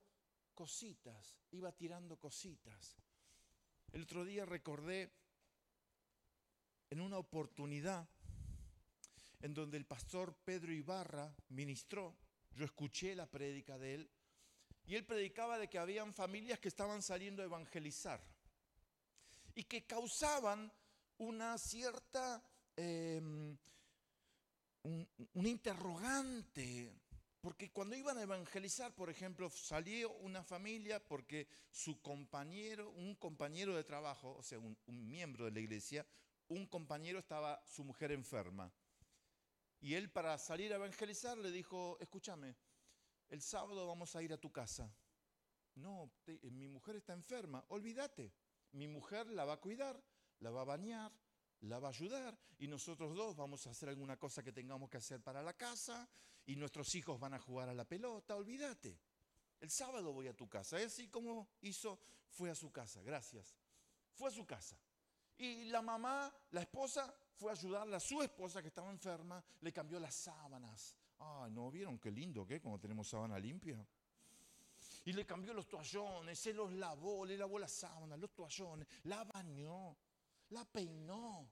cositas, 0.54 1.40
iba 1.50 1.72
tirando 1.72 2.20
cositas. 2.20 2.98
El 3.92 4.04
otro 4.04 4.26
día 4.26 4.46
recordé 4.46 5.12
en 6.90 7.02
una 7.02 7.18
oportunidad 7.18 8.08
en 9.42 9.54
donde 9.54 9.78
el 9.78 9.86
pastor 9.86 10.36
Pedro 10.44 10.72
Ibarra 10.72 11.36
ministró, 11.50 12.16
yo 12.56 12.66
escuché 12.66 13.16
la 13.16 13.30
prédica 13.30 13.78
de 13.78 13.96
él, 13.96 14.10
y 14.88 14.96
él 14.96 15.06
predicaba 15.06 15.58
de 15.58 15.68
que 15.68 15.80
habían 15.80 16.14
familias 16.14 16.60
que 16.60 16.68
estaban 16.68 17.02
saliendo 17.02 17.42
a 17.42 17.46
evangelizar 17.46 18.22
y 19.56 19.64
que 19.64 19.86
causaban 19.86 20.72
una 21.18 21.58
cierta, 21.58 22.44
em, 22.76 23.58
un, 24.84 25.48
interrogante, 25.48 26.94
porque 27.46 27.72
cuando 27.72 27.96
iban 27.96 28.18
a 28.18 28.24
evangelizar, 28.24 28.96
por 28.96 29.08
ejemplo, 29.08 29.52
salió 29.52 30.12
una 30.14 30.44
familia 30.44 31.00
porque 31.00 31.48
su 31.70 32.02
compañero, 32.02 32.90
un 32.90 33.14
compañero 33.14 33.76
de 33.76 33.84
trabajo, 33.84 34.36
o 34.36 34.42
sea, 34.42 34.58
un, 34.58 34.76
miembro 34.88 35.46
de 35.46 35.52
la 35.52 35.60
iglesia, 35.60 36.08
un 36.48 36.66
compañero 36.66 37.20
estaba, 37.20 37.64
su 37.68 37.84
mujer 37.84 38.12
enferma. 38.14 38.74
Y 39.80 39.94
él 39.94 40.10
para 40.10 40.36
salir 40.40 40.74
a 40.74 40.78
evangelizar 40.78 41.38
le 41.38 41.52
dijo, 41.52 42.00
escúchame, 42.00 42.56
el 43.30 43.44
sábado 43.44 43.86
vamos 43.86 44.16
a 44.16 44.24
ir 44.24 44.34
a 44.34 44.40
tu 44.40 44.52
casa. 44.52 44.92
No, 45.76 46.12
mi 46.42 46.68
mujer 46.68 46.96
está 46.96 47.14
enferma, 47.14 47.64
olvídate, 47.68 48.34
mi 48.72 48.88
mujer 48.88 49.30
la 49.30 49.46
va 49.46 49.54
a 49.54 49.62
cuidar 49.62 50.04
la 50.40 50.52
va 50.52 50.62
a 50.62 50.66
bañar, 50.66 51.12
la 51.68 51.80
va 51.80 51.88
a 51.88 51.92
ayudar 51.92 52.38
y 52.60 52.68
nosotros 52.68 53.16
dos 53.16 53.36
vamos 53.36 53.66
a 53.68 53.72
hacer 53.72 53.90
alguna 53.90 54.18
cosa 54.18 54.44
que 54.44 54.52
tengamos 54.52 54.90
que 54.90 54.98
hacer 54.98 55.22
para 55.22 55.42
la 55.42 55.54
casa 55.54 56.08
y 56.46 56.56
nuestros 56.56 56.94
hijos 56.96 57.20
van 57.20 57.34
a 57.34 57.40
jugar 57.40 57.70
a 57.70 57.74
la 57.74 57.86
pelota, 57.86 58.36
olvídate. 58.36 58.98
El 59.60 59.70
sábado 59.70 60.14
voy 60.14 60.28
a 60.28 60.36
tu 60.36 60.48
casa. 60.48 60.80
Es 60.80 60.94
así 60.94 61.08
como 61.08 61.48
hizo, 61.62 62.00
fue 62.30 62.50
a 62.50 62.56
su 62.56 62.72
casa, 62.72 63.02
gracias. 63.02 63.56
Fue 64.14 64.30
a 64.30 64.32
su 64.32 64.46
casa. 64.46 64.78
Y 65.38 65.66
la 65.66 65.82
mamá, 65.82 66.34
la 66.52 66.62
esposa, 66.62 67.14
fue 67.36 67.52
a 67.52 67.54
ayudarle 67.54 67.96
a 67.96 68.00
su 68.00 68.22
esposa 68.22 68.62
que 68.62 68.70
estaba 68.70 68.92
enferma, 68.92 69.44
le 69.62 69.74
cambió 69.74 70.00
las 70.00 70.14
sábanas. 70.14 70.96
Ay, 71.20 71.52
¿no 71.52 71.72
vieron 71.72 71.98
qué 72.00 72.12
lindo 72.12 72.46
que 72.46 72.62
como 72.62 72.80
tenemos 72.80 73.08
sábana 73.08 73.40
limpia? 73.40 73.86
Y 75.06 75.14
le 75.14 75.26
cambió 75.26 75.54
los 75.54 75.68
toallones, 75.68 76.38
se 76.38 76.54
los 76.54 76.72
lavó, 76.74 77.26
le 77.26 77.38
lavó 77.38 77.60
las 77.60 77.72
sábanas, 77.72 78.20
los 78.20 78.34
toallones, 78.34 78.88
la 79.04 79.24
bañó 79.24 79.98
la 80.50 80.66
peinó. 80.66 81.50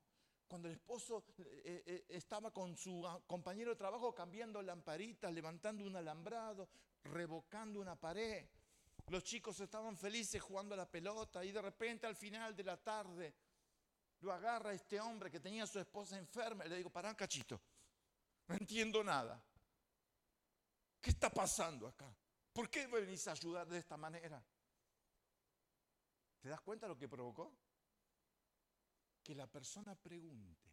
Cuando 0.54 0.68
el 0.68 0.76
esposo 0.76 1.24
eh, 1.40 1.84
eh, 1.84 2.06
estaba 2.10 2.52
con 2.52 2.78
su 2.78 3.08
ah, 3.08 3.20
compañero 3.26 3.72
de 3.72 3.76
trabajo 3.76 4.14
cambiando 4.14 4.62
lamparitas, 4.62 5.34
levantando 5.34 5.84
un 5.84 5.96
alambrado, 5.96 6.70
revocando 7.06 7.82
una 7.82 7.96
pared. 7.96 8.48
Los 9.08 9.24
chicos 9.24 9.60
estaban 9.62 9.98
felices 9.98 10.40
jugando 10.40 10.76
a 10.76 10.78
la 10.78 10.86
pelota 10.88 11.44
y 11.44 11.52
de 11.52 11.60
repente 11.60 12.06
al 12.06 12.16
final 12.16 12.56
de 12.56 12.64
la 12.66 12.78
tarde 12.78 13.34
lo 14.20 14.32
agarra 14.32 14.74
este 14.74 15.02
hombre 15.02 15.32
que 15.32 15.40
tenía 15.40 15.64
a 15.64 15.66
su 15.66 15.80
esposa 15.80 16.20
enferma 16.20 16.68
y 16.68 16.70
le 16.70 16.78
digo, 16.78 16.92
pará 16.92 17.16
cachito, 17.16 17.60
no 18.48 18.54
entiendo 18.54 19.04
nada. 19.04 19.44
¿Qué 21.02 21.10
está 21.10 21.32
pasando 21.32 21.88
acá? 21.88 22.16
¿Por 22.54 22.70
qué 22.70 22.86
venís 22.86 23.28
a 23.28 23.32
ayudar 23.32 23.68
de 23.68 23.80
esta 23.80 23.98
manera? 23.98 24.40
¿Te 26.42 26.48
das 26.48 26.62
cuenta 26.62 26.88
lo 26.88 26.96
que 26.96 27.10
provocó? 27.10 27.52
Que 29.24 29.36
la 29.36 29.48
persona 29.48 29.96
pregunte. 29.96 30.70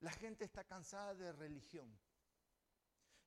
La 0.00 0.12
gente 0.12 0.44
está 0.44 0.64
cansada 0.64 1.14
de 1.14 1.32
religión. 1.32 1.98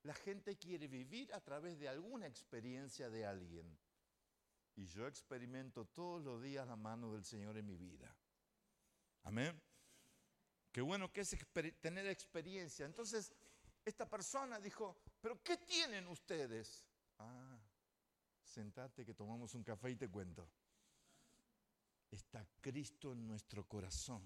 La 0.04 0.14
gente 0.14 0.56
quiere 0.56 0.88
vivir 0.88 1.32
a 1.34 1.40
través 1.40 1.78
de 1.78 1.88
alguna 1.88 2.26
experiencia 2.26 3.10
de 3.10 3.26
alguien. 3.26 3.78
Y 4.74 4.86
yo 4.86 5.06
experimento 5.06 5.84
todos 5.84 6.22
los 6.22 6.42
días 6.42 6.66
la 6.66 6.76
mano 6.76 7.12
del 7.12 7.24
Señor 7.24 7.56
en 7.58 7.66
mi 7.66 7.76
vida. 7.76 8.16
Amén. 9.24 9.60
Qué 10.72 10.80
bueno 10.80 11.12
que 11.12 11.20
es 11.20 11.36
tener 11.80 12.06
experiencia. 12.06 12.86
Entonces, 12.86 13.32
esta 13.84 14.08
persona 14.08 14.58
dijo, 14.58 14.96
pero 15.20 15.42
¿qué 15.42 15.58
tienen 15.58 16.08
ustedes? 16.08 16.86
Ah, 17.18 17.58
sentate 18.42 19.04
que 19.04 19.14
tomamos 19.14 19.54
un 19.54 19.62
café 19.62 19.90
y 19.90 19.96
te 19.96 20.08
cuento. 20.08 20.48
Está 22.12 22.46
Cristo 22.60 23.12
en 23.12 23.26
nuestro 23.26 23.66
corazón. 23.66 24.22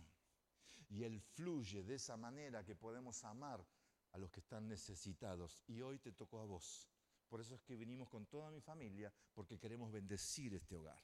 Y 0.89 1.05
Él 1.05 1.21
fluye 1.21 1.83
de 1.83 1.95
esa 1.95 2.17
manera 2.17 2.65
que 2.65 2.75
podemos 2.75 3.25
amar 3.25 3.65
a 4.13 4.19
los 4.19 4.31
que 4.31 4.41
están 4.41 4.69
necesitados. 4.69 5.63
Y 5.69 5.81
hoy 5.81 5.99
te 5.99 6.13
tocó 6.13 6.41
a 6.41 6.45
vos. 6.45 6.89
Por 7.29 7.41
eso 7.41 7.55
es 7.55 7.63
que 7.63 7.77
vinimos 7.77 8.09
con 8.09 8.27
toda 8.27 8.51
mi 8.51 8.61
familia, 8.61 9.13
porque 9.33 9.59
queremos 9.59 9.91
bendecir 9.91 10.55
este 10.55 10.77
hogar. 10.77 11.01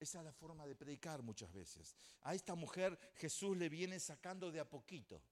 Esa 0.00 0.18
es 0.18 0.24
la 0.24 0.32
forma 0.32 0.66
de 0.66 0.74
predicar 0.74 1.22
muchas 1.22 1.52
veces. 1.52 1.96
A 2.22 2.34
esta 2.34 2.54
mujer 2.54 2.98
Jesús 3.14 3.56
le 3.56 3.68
viene 3.68 4.00
sacando 4.00 4.50
de 4.50 4.60
a 4.60 4.68
poquito. 4.68 5.22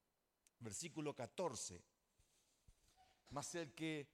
Versículo 0.60 1.14
14. 1.14 1.82
Mas 3.30 3.54
el 3.54 3.74
que 3.74 4.08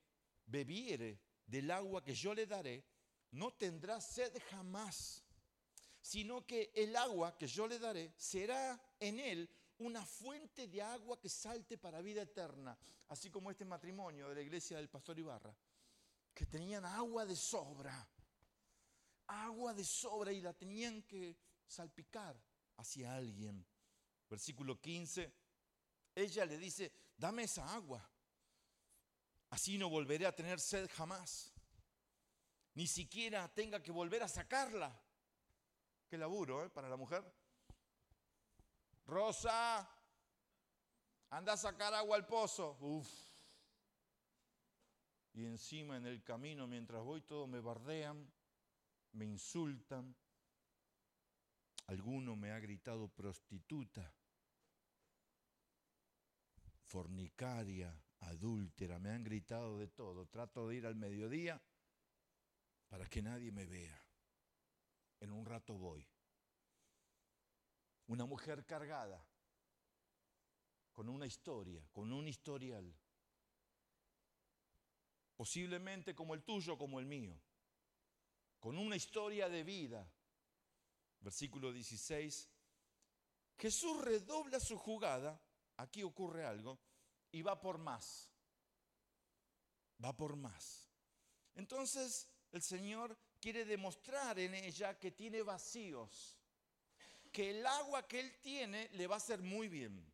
bebiere 0.46 1.20
del 1.46 1.70
agua 1.70 2.03
que 2.03 2.14
yo 2.14 2.33
le 2.35 2.46
daré, 2.46 2.85
no 3.33 3.53
tendrá 3.53 4.01
sed 4.01 4.33
jamás, 4.51 5.24
sino 6.09 6.47
que 6.47 6.73
el 6.75 6.97
agua 6.97 7.37
que 7.37 7.47
yo 7.47 7.68
le 7.68 7.79
daré 7.79 8.14
será 8.16 8.81
en 8.99 9.21
él 9.21 9.47
una 9.81 10.03
fuente 10.07 10.66
de 10.66 10.81
agua 10.81 11.21
que 11.21 11.29
salte 11.29 11.77
para 11.77 12.01
vida 12.01 12.23
eterna, 12.23 12.79
así 13.09 13.31
como 13.31 13.51
este 13.51 13.66
matrimonio 13.66 14.31
de 14.31 14.37
la 14.37 14.40
iglesia 14.40 14.79
del 14.79 14.88
pastor 14.88 15.18
Ibarra, 15.18 15.55
que 16.33 16.47
tenían 16.47 16.87
agua 16.87 17.27
de 17.27 17.37
sobra, 17.37 18.09
agua 19.27 19.75
de 19.75 19.85
sobra 19.85 20.33
y 20.33 20.40
la 20.40 20.55
tenían 20.55 21.03
que 21.03 21.37
salpicar 21.66 22.42
hacia 22.79 23.14
alguien. 23.14 23.62
Versículo 24.31 24.81
15, 24.81 25.31
ella 26.14 26.47
le 26.47 26.57
dice, 26.57 26.90
dame 27.18 27.42
esa 27.42 27.75
agua, 27.75 28.03
así 29.51 29.77
no 29.77 29.90
volveré 29.90 30.25
a 30.25 30.35
tener 30.35 30.59
sed 30.59 30.88
jamás, 30.90 31.53
ni 32.73 32.87
siquiera 32.87 33.47
tenga 33.53 33.83
que 33.83 33.92
volver 33.92 34.23
a 34.23 34.29
sacarla. 34.29 35.05
Qué 36.09 36.16
laburo 36.16 36.64
¿eh? 36.64 36.71
para 36.71 36.88
la 36.88 36.97
mujer. 36.97 37.23
Rosa, 39.07 39.87
anda 41.31 41.53
a 41.53 41.57
sacar 41.57 41.92
agua 41.92 42.16
al 42.16 42.27
pozo. 42.27 42.79
Uf. 42.81 43.09
Y 45.35 45.44
encima 45.44 45.97
en 45.99 46.07
el 46.07 46.23
camino, 46.23 46.66
mientras 46.66 47.03
voy, 47.03 47.21
todos 47.21 47.49
me 47.49 47.61
bardean, 47.61 48.31
me 49.12 49.27
insultan. 49.27 50.16
Alguno 51.87 52.37
me 52.37 52.53
ha 52.53 52.59
gritado 52.59 53.09
prostituta, 53.09 54.12
fornicaria, 56.85 57.94
adúltera, 58.21 58.99
me 58.99 59.11
han 59.11 59.25
gritado 59.25 59.79
de 59.79 59.88
todo. 59.88 60.27
Trato 60.27 60.68
de 60.68 60.77
ir 60.77 60.87
al 60.87 60.97
mediodía 60.97 61.62
para 62.88 63.07
que 63.07 63.23
nadie 63.23 63.53
me 63.53 63.64
vea. 63.64 64.08
En 65.20 65.33
un 65.33 65.44
rato 65.44 65.74
voy. 65.74 66.07
Una 68.07 68.24
mujer 68.24 68.64
cargada 68.64 69.24
con 70.92 71.09
una 71.09 71.26
historia, 71.26 71.87
con 71.92 72.12
un 72.12 72.26
historial, 72.26 72.92
posiblemente 75.37 76.14
como 76.14 76.35
el 76.35 76.42
tuyo, 76.42 76.76
como 76.76 76.98
el 76.98 77.07
mío, 77.07 77.40
con 78.59 78.76
una 78.76 78.96
historia 78.96 79.48
de 79.48 79.62
vida. 79.62 80.11
Versículo 81.20 81.72
16, 81.72 82.48
Jesús 83.59 84.00
redobla 84.02 84.59
su 84.59 84.78
jugada, 84.78 85.40
aquí 85.76 86.02
ocurre 86.02 86.44
algo, 86.44 86.81
y 87.31 87.42
va 87.42 87.61
por 87.61 87.78
más, 87.78 88.31
va 90.02 90.16
por 90.16 90.37
más. 90.37 90.88
Entonces 91.54 92.28
el 92.50 92.62
Señor 92.62 93.18
quiere 93.40 93.64
demostrar 93.64 94.38
en 94.38 94.55
ella 94.55 94.98
que 94.98 95.12
tiene 95.12 95.42
vacíos 95.42 96.38
que 97.33 97.51
el 97.51 97.66
agua 97.66 98.07
que 98.07 98.20
Él 98.20 98.40
tiene 98.40 98.88
le 98.94 99.07
va 99.07 99.16
a 99.16 99.18
hacer 99.18 99.40
muy 99.40 99.68
bien. 99.68 100.05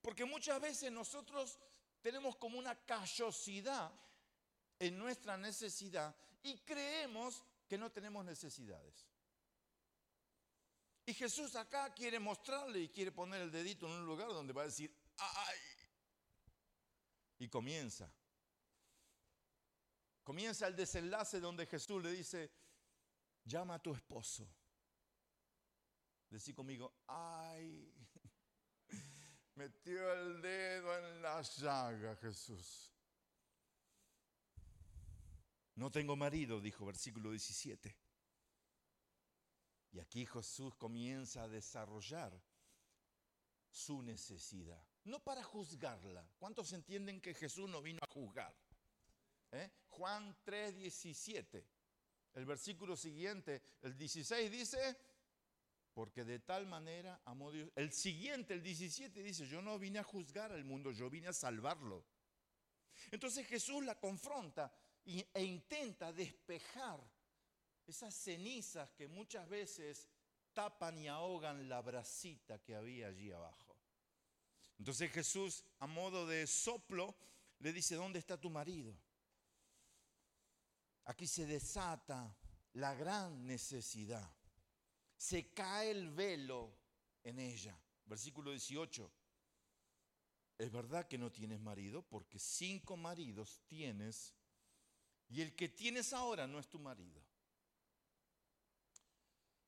Porque 0.00 0.24
muchas 0.24 0.60
veces 0.60 0.90
nosotros 0.90 1.58
tenemos 2.00 2.36
como 2.36 2.58
una 2.58 2.74
callosidad 2.84 3.92
en 4.78 4.98
nuestra 4.98 5.36
necesidad 5.36 6.14
y 6.42 6.58
creemos 6.58 7.42
que 7.68 7.78
no 7.78 7.90
tenemos 7.90 8.24
necesidades. 8.24 9.06
Y 11.06 11.14
Jesús 11.14 11.56
acá 11.56 11.92
quiere 11.92 12.18
mostrarle 12.18 12.80
y 12.80 12.88
quiere 12.88 13.12
poner 13.12 13.42
el 13.42 13.50
dedito 13.50 13.86
en 13.86 13.92
un 13.92 14.06
lugar 14.06 14.28
donde 14.28 14.52
va 14.52 14.62
a 14.62 14.66
decir, 14.66 14.94
¡ay! 15.18 15.58
Y 17.38 17.48
comienza. 17.48 18.12
Comienza 20.22 20.66
el 20.66 20.76
desenlace 20.76 21.40
donde 21.40 21.66
Jesús 21.66 22.02
le 22.02 22.12
dice, 22.12 22.50
llama 23.44 23.74
a 23.74 23.82
tu 23.82 23.92
esposo. 23.92 24.48
Decí 26.30 26.54
conmigo, 26.54 26.94
ay, 27.08 27.92
metió 29.56 30.12
el 30.12 30.40
dedo 30.40 30.98
en 30.98 31.22
la 31.22 31.42
llaga 31.42 32.16
Jesús. 32.16 32.92
No 35.74 35.90
tengo 35.90 36.16
marido, 36.16 36.60
dijo 36.60 36.86
versículo 36.86 37.30
17. 37.30 37.96
Y 39.92 40.00
aquí 40.00 40.24
Jesús 40.24 40.74
comienza 40.76 41.42
a 41.42 41.48
desarrollar 41.48 42.40
su 43.70 44.02
necesidad, 44.02 44.82
no 45.04 45.22
para 45.22 45.42
juzgarla. 45.42 46.26
¿Cuántos 46.38 46.72
entienden 46.72 47.20
que 47.20 47.34
Jesús 47.34 47.68
no 47.68 47.82
vino 47.82 48.00
a 48.02 48.10
juzgar? 48.10 48.54
¿Eh? 49.52 49.70
Juan 49.90 50.36
3, 50.44 50.76
17. 50.76 51.64
El 52.34 52.46
versículo 52.46 52.96
siguiente, 52.96 53.62
el 53.82 53.96
16 53.96 54.50
dice, 54.50 54.96
porque 55.92 56.24
de 56.24 56.38
tal 56.38 56.66
manera 56.66 57.20
amó 57.26 57.52
Dios. 57.52 57.70
El 57.76 57.92
siguiente, 57.92 58.54
el 58.54 58.62
17, 58.62 59.22
dice, 59.22 59.46
yo 59.46 59.60
no 59.60 59.78
vine 59.78 59.98
a 59.98 60.04
juzgar 60.04 60.52
al 60.52 60.64
mundo, 60.64 60.92
yo 60.92 61.10
vine 61.10 61.28
a 61.28 61.32
salvarlo. 61.32 62.06
Entonces 63.10 63.46
Jesús 63.46 63.84
la 63.84 63.98
confronta 63.98 64.72
e 65.04 65.44
intenta 65.44 66.12
despejar 66.12 67.00
esas 67.86 68.14
cenizas 68.14 68.90
que 68.92 69.08
muchas 69.08 69.48
veces 69.48 70.08
tapan 70.54 70.98
y 70.98 71.08
ahogan 71.08 71.68
la 71.68 71.82
brasita 71.82 72.62
que 72.62 72.74
había 72.74 73.08
allí 73.08 73.30
abajo. 73.30 73.76
Entonces 74.78 75.10
Jesús, 75.10 75.64
a 75.80 75.86
modo 75.86 76.26
de 76.26 76.46
soplo, 76.46 77.14
le 77.58 77.72
dice, 77.72 77.94
¿dónde 77.94 78.18
está 78.18 78.40
tu 78.40 78.50
marido? 78.50 78.96
Aquí 81.04 81.26
se 81.26 81.46
desata 81.46 82.36
la 82.74 82.94
gran 82.94 83.46
necesidad 83.46 84.32
se 85.22 85.52
cae 85.54 85.92
el 85.92 86.10
velo 86.10 86.76
en 87.22 87.38
ella. 87.38 87.80
Versículo 88.06 88.50
18. 88.50 89.12
Es 90.58 90.72
verdad 90.72 91.06
que 91.06 91.16
no 91.16 91.30
tienes 91.30 91.60
marido 91.60 92.02
porque 92.02 92.40
cinco 92.40 92.96
maridos 92.96 93.62
tienes 93.68 94.34
y 95.28 95.40
el 95.40 95.54
que 95.54 95.68
tienes 95.68 96.12
ahora 96.12 96.48
no 96.48 96.58
es 96.58 96.68
tu 96.68 96.80
marido. 96.80 97.22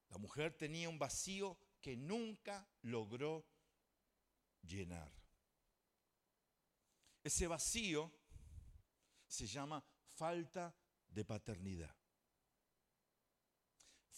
La 0.08 0.18
mujer 0.18 0.56
tenía 0.56 0.88
un 0.88 0.98
vacío 0.98 1.56
que 1.80 1.96
nunca 1.96 2.68
logró 2.82 3.46
llenar. 4.62 5.12
Ese 7.22 7.46
vacío 7.46 8.12
se 9.28 9.46
llama 9.46 9.84
falta 10.16 10.74
de 11.14 11.24
paternidad 11.24 11.94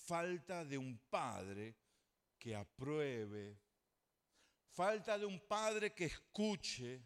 falta 0.07 0.65
de 0.65 0.79
un 0.79 0.97
padre 1.11 1.75
que 2.39 2.55
apruebe, 2.55 3.59
falta 4.71 5.19
de 5.19 5.27
un 5.27 5.41
padre 5.41 5.93
que 5.93 6.05
escuche, 6.05 7.03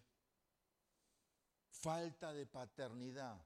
falta 1.70 2.32
de 2.32 2.44
paternidad. 2.44 3.42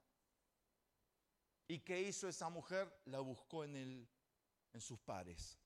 ¿Y 1.69 1.79
qué 1.81 2.03
hizo 2.03 2.29
esa 2.29 2.49
mujer? 2.49 2.93
La 3.07 3.21
buscó 3.21 3.65
en, 3.65 3.77
el, 3.77 4.09
en 4.73 4.81
sus 4.81 4.99
pares 4.99 5.57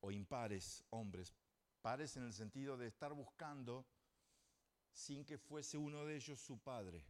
o 0.00 0.10
impares, 0.10 0.84
hombres. 0.90 1.34
Pares 1.80 2.16
en 2.16 2.24
el 2.24 2.32
sentido 2.32 2.76
de 2.76 2.86
estar 2.86 3.12
buscando 3.12 3.84
sin 4.92 5.24
que 5.24 5.38
fuese 5.38 5.76
uno 5.76 6.04
de 6.04 6.14
ellos 6.14 6.38
su 6.40 6.58
padre. 6.60 7.04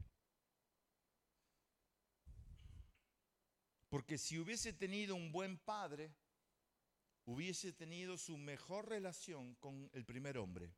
Porque 3.92 4.16
si 4.16 4.38
hubiese 4.38 4.72
tenido 4.72 5.14
un 5.14 5.30
buen 5.30 5.58
padre, 5.58 6.10
hubiese 7.26 7.74
tenido 7.74 8.16
su 8.16 8.38
mejor 8.38 8.88
relación 8.88 9.54
con 9.56 9.90
el 9.92 10.06
primer 10.06 10.38
hombre. 10.38 10.72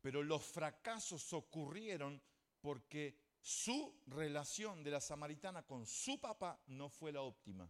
Pero 0.00 0.22
los 0.22 0.44
fracasos 0.44 1.32
ocurrieron 1.32 2.22
porque 2.60 3.18
su 3.40 4.00
relación 4.06 4.84
de 4.84 4.92
la 4.92 5.00
samaritana 5.00 5.66
con 5.66 5.84
su 5.84 6.20
papá 6.20 6.62
no 6.68 6.88
fue 6.88 7.10
la 7.10 7.22
óptima. 7.22 7.68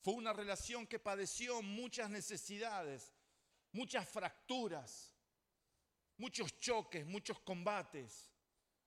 Fue 0.00 0.14
una 0.14 0.32
relación 0.32 0.86
que 0.86 1.00
padeció 1.00 1.60
muchas 1.60 2.08
necesidades, 2.08 3.16
muchas 3.72 4.08
fracturas, 4.08 5.12
muchos 6.18 6.56
choques, 6.60 7.04
muchos 7.04 7.40
combates. 7.40 8.30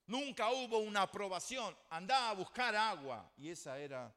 Nunca 0.09 0.51
hubo 0.51 0.79
una 0.79 1.03
aprobación. 1.03 1.77
Andaba 1.87 2.31
a 2.31 2.33
buscar 2.33 2.75
agua. 2.75 3.31
Y 3.37 3.49
esa 3.49 3.77
era 3.77 4.11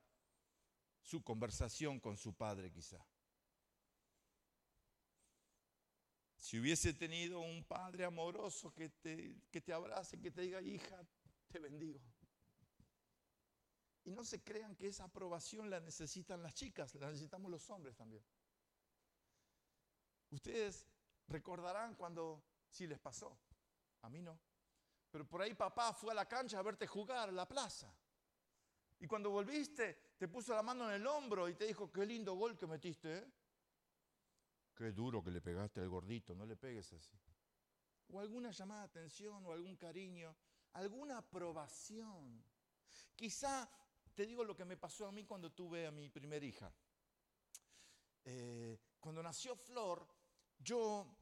su 1.02 1.22
conversación 1.22 2.00
con 2.00 2.16
su 2.16 2.33
padre 2.33 2.72
quizá. 2.72 2.98
Si 6.35 6.59
hubiese 6.59 6.94
tenido 6.94 7.40
un 7.40 7.62
padre 7.64 8.07
amoroso 8.07 8.72
que 8.72 8.88
te, 8.88 9.37
que 9.50 9.61
te 9.61 9.74
abrace, 9.74 10.18
que 10.18 10.31
te 10.31 10.40
diga, 10.40 10.62
hija, 10.62 10.98
te 11.48 11.59
bendigo. 11.59 12.00
Y 14.05 14.12
no 14.12 14.24
se 14.24 14.42
crean 14.42 14.74
que 14.74 14.87
esa 14.88 15.05
aprobación 15.05 15.68
la 15.68 15.78
necesitan 15.78 16.42
las 16.42 16.55
chicas, 16.55 16.94
la 16.94 17.09
necesitamos 17.09 17.50
los 17.50 17.68
hombres 17.68 17.94
también. 17.96 18.24
Ustedes 20.31 20.87
recordarán 21.28 21.94
cuando 21.96 22.42
sí 22.70 22.87
les 22.87 22.98
pasó, 22.98 23.38
a 24.00 24.09
mí 24.09 24.22
no. 24.22 24.40
Pero 25.12 25.29
por 25.29 25.42
ahí 25.42 25.55
papá 25.55 25.92
fue 25.92 26.11
a 26.12 26.14
la 26.14 26.27
cancha 26.27 26.59
a 26.59 26.62
verte 26.62 26.87
jugar 26.87 27.29
a 27.29 27.33
la 27.33 27.46
plaza. 27.46 27.94
Y 28.98 29.07
cuando 29.07 29.31
volviste, 29.31 30.14
te 30.16 30.27
puso 30.27 30.55
la 30.55 30.62
mano 30.62 30.88
en 30.88 30.94
el 30.94 31.07
hombro 31.07 31.48
y 31.48 31.55
te 31.55 31.66
dijo, 31.66 31.92
qué 31.92 32.07
lindo 32.07 32.35
gol 32.35 32.57
que 32.57 32.66
metiste, 32.66 33.18
¿eh? 33.18 33.33
Qué 34.75 34.90
duro 34.92 35.22
que 35.22 35.31
le 35.31 35.42
pegaste 35.42 35.81
al 35.81 35.88
gordito, 35.90 36.35
no 36.35 36.46
le 36.46 36.57
pegues 36.57 36.92
así. 36.94 37.18
O 38.09 38.20
alguna 38.20 38.51
llamada 38.51 38.81
de 38.81 38.87
atención, 38.87 39.44
o 39.44 39.53
algún 39.53 39.77
cariño, 39.77 40.35
alguna 40.72 41.18
aprobación. 41.18 42.42
Quizá 43.14 43.68
te 44.14 44.25
digo 44.25 44.44
lo 44.44 44.57
que 44.57 44.64
me 44.64 44.79
pasó 44.79 45.07
a 45.07 45.12
mí 45.12 45.25
cuando 45.25 45.53
tuve 45.53 45.87
a 45.87 45.90
mi 45.90 46.09
primera 46.09 46.44
hija. 46.44 46.72
Eh, 48.25 48.79
cuando 48.98 49.22
nació 49.22 49.57
Flor, 49.57 50.09
yo 50.59 51.21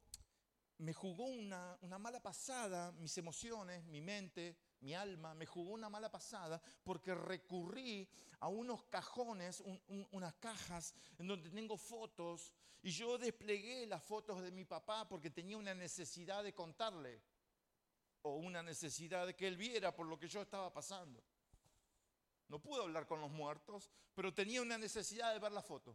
me 0.80 0.94
jugó 0.94 1.26
una, 1.26 1.78
mala 1.98 2.22
pasada, 2.22 2.90
mis 2.92 3.16
emociones, 3.18 3.84
mi 3.84 4.00
mente, 4.00 4.56
mi 4.80 4.94
alma, 4.94 5.34
me 5.34 5.44
jugó 5.44 5.72
una 5.72 5.90
mala 5.90 6.10
pasada 6.10 6.60
porque 6.82 7.14
recurrí 7.14 8.08
a 8.40 8.48
unos 8.48 8.84
cajones, 8.84 9.62
unas 10.10 10.34
cajas 10.36 10.94
en 11.18 11.26
donde 11.26 11.50
tengo 11.50 11.76
fotos 11.76 12.50
y 12.82 12.90
yo 12.90 13.18
desplegué 13.18 13.86
las 13.86 14.02
fotos 14.02 14.40
de 14.40 14.50
mi 14.50 14.64
papá 14.64 15.06
porque 15.06 15.28
tenía 15.28 15.58
una 15.58 15.74
necesidad 15.74 16.42
de 16.42 16.54
contarle 16.54 17.22
o 18.22 18.36
una 18.36 18.62
necesidad 18.62 19.26
de 19.26 19.36
que 19.36 19.46
él 19.46 19.58
viera 19.58 19.94
por 19.94 20.06
lo 20.06 20.18
que 20.18 20.28
yo 20.28 20.40
estaba 20.40 20.72
pasando. 20.72 21.22
No 22.48 22.58
pude 22.58 22.82
hablar 22.82 23.06
con 23.06 23.20
los 23.20 23.30
muertos, 23.30 23.90
pero 24.14 24.32
tenía 24.32 24.62
una 24.62 24.78
necesidad 24.78 25.34
de 25.34 25.38
ver 25.40 25.52
la 25.52 25.62
foto. 25.62 25.94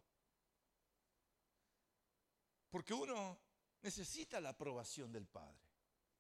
Porque 2.69 2.93
uno 2.93 3.44
necesita 3.85 4.41
la 4.41 4.49
aprobación 4.49 5.11
del 5.11 5.27
Padre. 5.27 5.61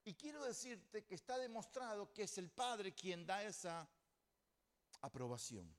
Y 0.03 0.13
quiero 0.13 0.45
decirte 0.45 1.03
que 1.03 1.15
está 1.15 1.35
demostrado 1.39 2.13
que 2.13 2.23
es 2.23 2.37
el 2.37 2.51
Padre 2.51 2.93
quien 2.93 3.25
da 3.25 3.43
esa 3.43 3.89
aprobación. 5.01 5.75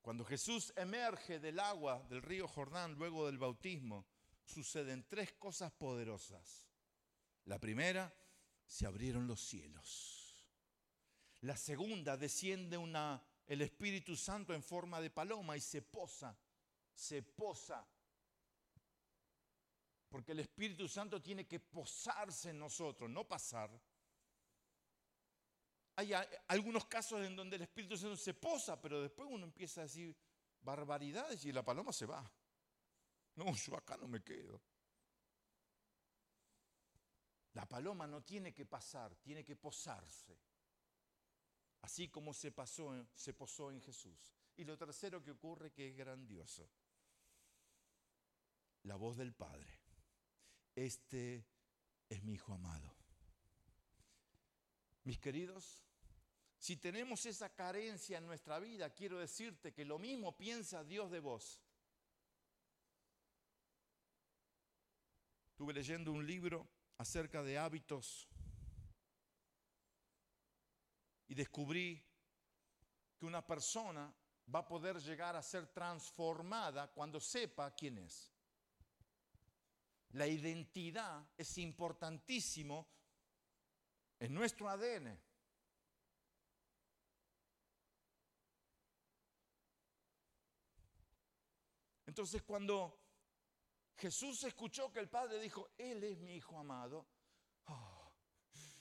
Cuando 0.00 0.24
Jesús 0.24 0.72
emerge 0.76 1.38
del 1.38 1.60
agua 1.60 2.02
del 2.08 2.22
río 2.22 2.48
Jordán 2.48 2.94
luego 2.94 3.26
del 3.26 3.36
bautismo, 3.36 4.06
suceden 4.42 5.06
tres 5.06 5.34
cosas 5.34 5.70
poderosas. 5.70 6.66
La 7.44 7.58
primera, 7.58 8.10
se 8.64 8.86
abrieron 8.86 9.26
los 9.26 9.40
cielos. 9.40 10.46
La 11.42 11.58
segunda, 11.58 12.16
desciende 12.16 12.78
el 13.46 13.60
Espíritu 13.60 14.16
Santo 14.16 14.54
en 14.54 14.62
forma 14.62 14.98
de 15.02 15.10
paloma 15.10 15.58
y 15.58 15.60
se 15.60 15.82
posa, 15.82 16.38
se 16.94 17.22
posa 17.22 17.86
porque 20.10 20.32
el 20.32 20.40
Espíritu 20.40 20.88
Santo 20.88 21.22
tiene 21.22 21.46
que 21.46 21.60
posarse 21.60 22.50
en 22.50 22.58
nosotros, 22.58 23.08
no 23.08 23.26
pasar. 23.26 23.70
Hay 25.94 26.12
algunos 26.48 26.86
casos 26.86 27.24
en 27.24 27.36
donde 27.36 27.56
el 27.56 27.62
Espíritu 27.62 27.96
Santo 27.96 28.16
se 28.16 28.34
posa, 28.34 28.80
pero 28.80 29.00
después 29.00 29.28
uno 29.30 29.44
empieza 29.44 29.80
a 29.80 29.84
decir 29.84 30.16
barbaridades 30.62 31.44
y 31.44 31.52
la 31.52 31.64
paloma 31.64 31.92
se 31.92 32.06
va. 32.06 32.28
No, 33.36 33.54
yo 33.54 33.76
acá 33.76 33.96
no 33.96 34.08
me 34.08 34.22
quedo. 34.22 34.60
La 37.52 37.66
paloma 37.66 38.06
no 38.06 38.22
tiene 38.22 38.52
que 38.52 38.66
pasar, 38.66 39.14
tiene 39.16 39.44
que 39.44 39.54
posarse. 39.54 40.36
Así 41.82 42.08
como 42.08 42.34
se, 42.34 42.50
pasó, 42.50 43.06
se 43.14 43.32
posó 43.32 43.70
en 43.70 43.80
Jesús. 43.80 44.34
Y 44.56 44.64
lo 44.64 44.76
tercero 44.76 45.22
que 45.22 45.30
ocurre 45.30 45.72
que 45.72 45.88
es 45.88 45.96
grandioso. 45.96 46.68
La 48.82 48.96
voz 48.96 49.16
del 49.16 49.32
Padre 49.34 49.79
este 50.84 51.46
es 52.08 52.22
mi 52.22 52.34
hijo 52.34 52.54
amado. 52.54 52.94
Mis 55.04 55.18
queridos, 55.18 55.82
si 56.58 56.76
tenemos 56.76 57.26
esa 57.26 57.54
carencia 57.54 58.18
en 58.18 58.26
nuestra 58.26 58.58
vida, 58.58 58.90
quiero 58.90 59.18
decirte 59.18 59.72
que 59.72 59.84
lo 59.84 59.98
mismo 59.98 60.36
piensa 60.36 60.84
Dios 60.84 61.10
de 61.10 61.20
vos. 61.20 61.60
Estuve 65.50 65.74
leyendo 65.74 66.12
un 66.12 66.26
libro 66.26 66.66
acerca 66.96 67.42
de 67.42 67.58
hábitos 67.58 68.26
y 71.28 71.34
descubrí 71.34 72.02
que 73.18 73.26
una 73.26 73.46
persona 73.46 74.14
va 74.54 74.60
a 74.60 74.66
poder 74.66 74.98
llegar 74.98 75.36
a 75.36 75.42
ser 75.42 75.66
transformada 75.66 76.90
cuando 76.90 77.20
sepa 77.20 77.74
quién 77.74 77.98
es. 77.98 78.32
La 80.10 80.26
identidad 80.26 81.28
es 81.36 81.58
importantísimo 81.58 82.88
en 84.18 84.34
nuestro 84.34 84.68
ADN. 84.68 85.18
Entonces 92.06 92.42
cuando 92.42 93.00
Jesús 93.96 94.42
escuchó 94.42 94.90
que 94.92 94.98
el 94.98 95.08
Padre 95.08 95.38
dijo, 95.38 95.70
Él 95.78 96.02
es 96.02 96.18
mi 96.18 96.34
Hijo 96.34 96.58
amado, 96.58 97.06
oh, 97.66 98.12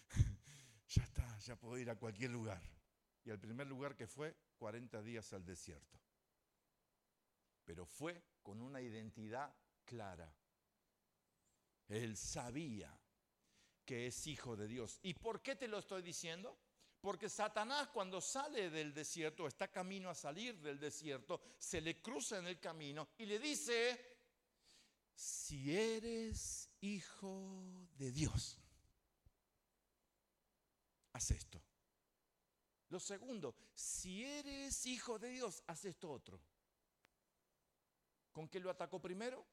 ya 0.88 1.04
está, 1.04 1.38
ya 1.38 1.56
puedo 1.56 1.78
ir 1.78 1.92
a 1.92 1.96
cualquier 1.96 2.32
lugar. 2.32 2.62
Y 3.24 3.30
al 3.30 3.40
primer 3.40 3.68
lugar 3.68 3.96
que 3.96 4.08
fue, 4.08 4.36
40 4.58 5.04
días 5.04 5.32
al 5.34 5.46
desierto. 5.46 6.00
Pero 7.66 7.86
fue 7.86 8.24
con 8.42 8.62
una 8.62 8.82
identidad 8.82 9.56
clara. 9.86 10.34
Él 11.90 12.16
sabía 12.16 12.96
que 13.84 14.08
es 14.08 14.28
hijo 14.28 14.56
de 14.56 14.68
Dios. 14.68 15.00
¿Y 15.02 15.16
por 15.16 15.42
qué 15.42 15.56
te 15.56 15.68
lo 15.68 15.80
estoy 15.80 16.04
diciendo? 16.04 16.58
Porque 17.02 17.30
Satanás 17.30 17.90
cuando 17.90 18.22
sale 18.22 18.70
del 18.70 18.94
desierto, 18.94 19.48
está 19.48 19.70
camino 19.70 20.10
a 20.10 20.16
salir 20.16 20.60
del 20.60 20.80
desierto, 20.80 21.42
se 21.58 21.82
le 21.82 22.02
cruza 22.02 22.38
en 22.38 22.48
el 22.48 22.60
camino 22.60 23.10
y 23.18 23.26
le 23.26 23.40
dice, 23.40 24.18
si 25.16 25.76
eres 25.76 26.70
hijo 26.82 27.88
de 27.98 28.12
Dios, 28.12 28.58
haz 31.14 31.32
esto. 31.32 31.64
Lo 32.90 33.00
segundo, 33.00 33.56
si 33.74 34.24
eres 34.24 34.86
hijo 34.86 35.18
de 35.18 35.30
Dios, 35.30 35.64
haz 35.68 35.86
esto 35.86 36.12
otro. 36.12 36.40
¿Con 38.32 38.48
qué 38.48 38.60
lo 38.60 38.70
atacó 38.70 39.02
primero? 39.02 39.46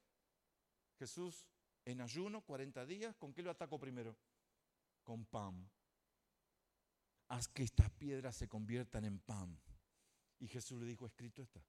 Jesús 0.98 1.44
en 1.86 2.00
ayuno, 2.00 2.42
40 2.42 2.84
días, 2.84 3.16
¿con 3.16 3.32
qué 3.32 3.42
lo 3.42 3.50
ataco 3.50 3.78
primero? 3.78 4.16
Con 5.04 5.24
pan. 5.24 5.70
Haz 7.28 7.48
que 7.48 7.62
estas 7.62 7.90
piedras 7.90 8.36
se 8.36 8.48
conviertan 8.48 9.04
en 9.04 9.20
pan. 9.20 9.58
Y 10.40 10.48
Jesús 10.48 10.80
le 10.80 10.86
dijo, 10.86 11.06
escrito 11.06 11.42
está. 11.42 11.64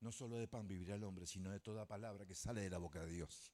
No 0.00 0.12
solo 0.12 0.36
de 0.36 0.46
pan 0.46 0.68
vivirá 0.68 0.94
el 0.94 1.04
hombre, 1.04 1.26
sino 1.26 1.50
de 1.50 1.60
toda 1.60 1.86
palabra 1.86 2.26
que 2.26 2.34
sale 2.34 2.60
de 2.60 2.70
la 2.70 2.78
boca 2.78 3.00
de 3.00 3.10
Dios. 3.10 3.50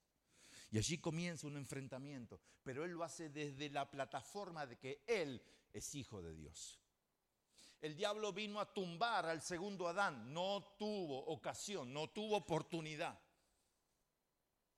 Y 0.73 0.79
allí 0.79 0.99
comienza 0.99 1.47
un 1.47 1.57
enfrentamiento, 1.57 2.41
pero 2.65 2.85
Él 2.85 2.93
lo 2.93 3.05
hace 3.05 3.29
desde 3.29 3.71
la 3.71 3.89
plataforma 3.89 4.67
de 4.67 4.79
que 4.79 5.05
Él 5.07 5.41
es 5.73 5.95
hijo 5.95 6.21
de 6.21 6.35
Dios. 6.35 6.81
El 7.81 7.95
diablo 7.95 8.33
vino 8.33 8.59
a 8.59 8.73
tumbar 8.73 9.27
al 9.27 9.43
segundo 9.43 9.87
Adán, 9.87 10.35
no 10.35 10.75
tuvo 10.77 11.25
ocasión, 11.27 11.93
no 11.93 12.11
tuvo 12.11 12.37
oportunidad. 12.37 13.19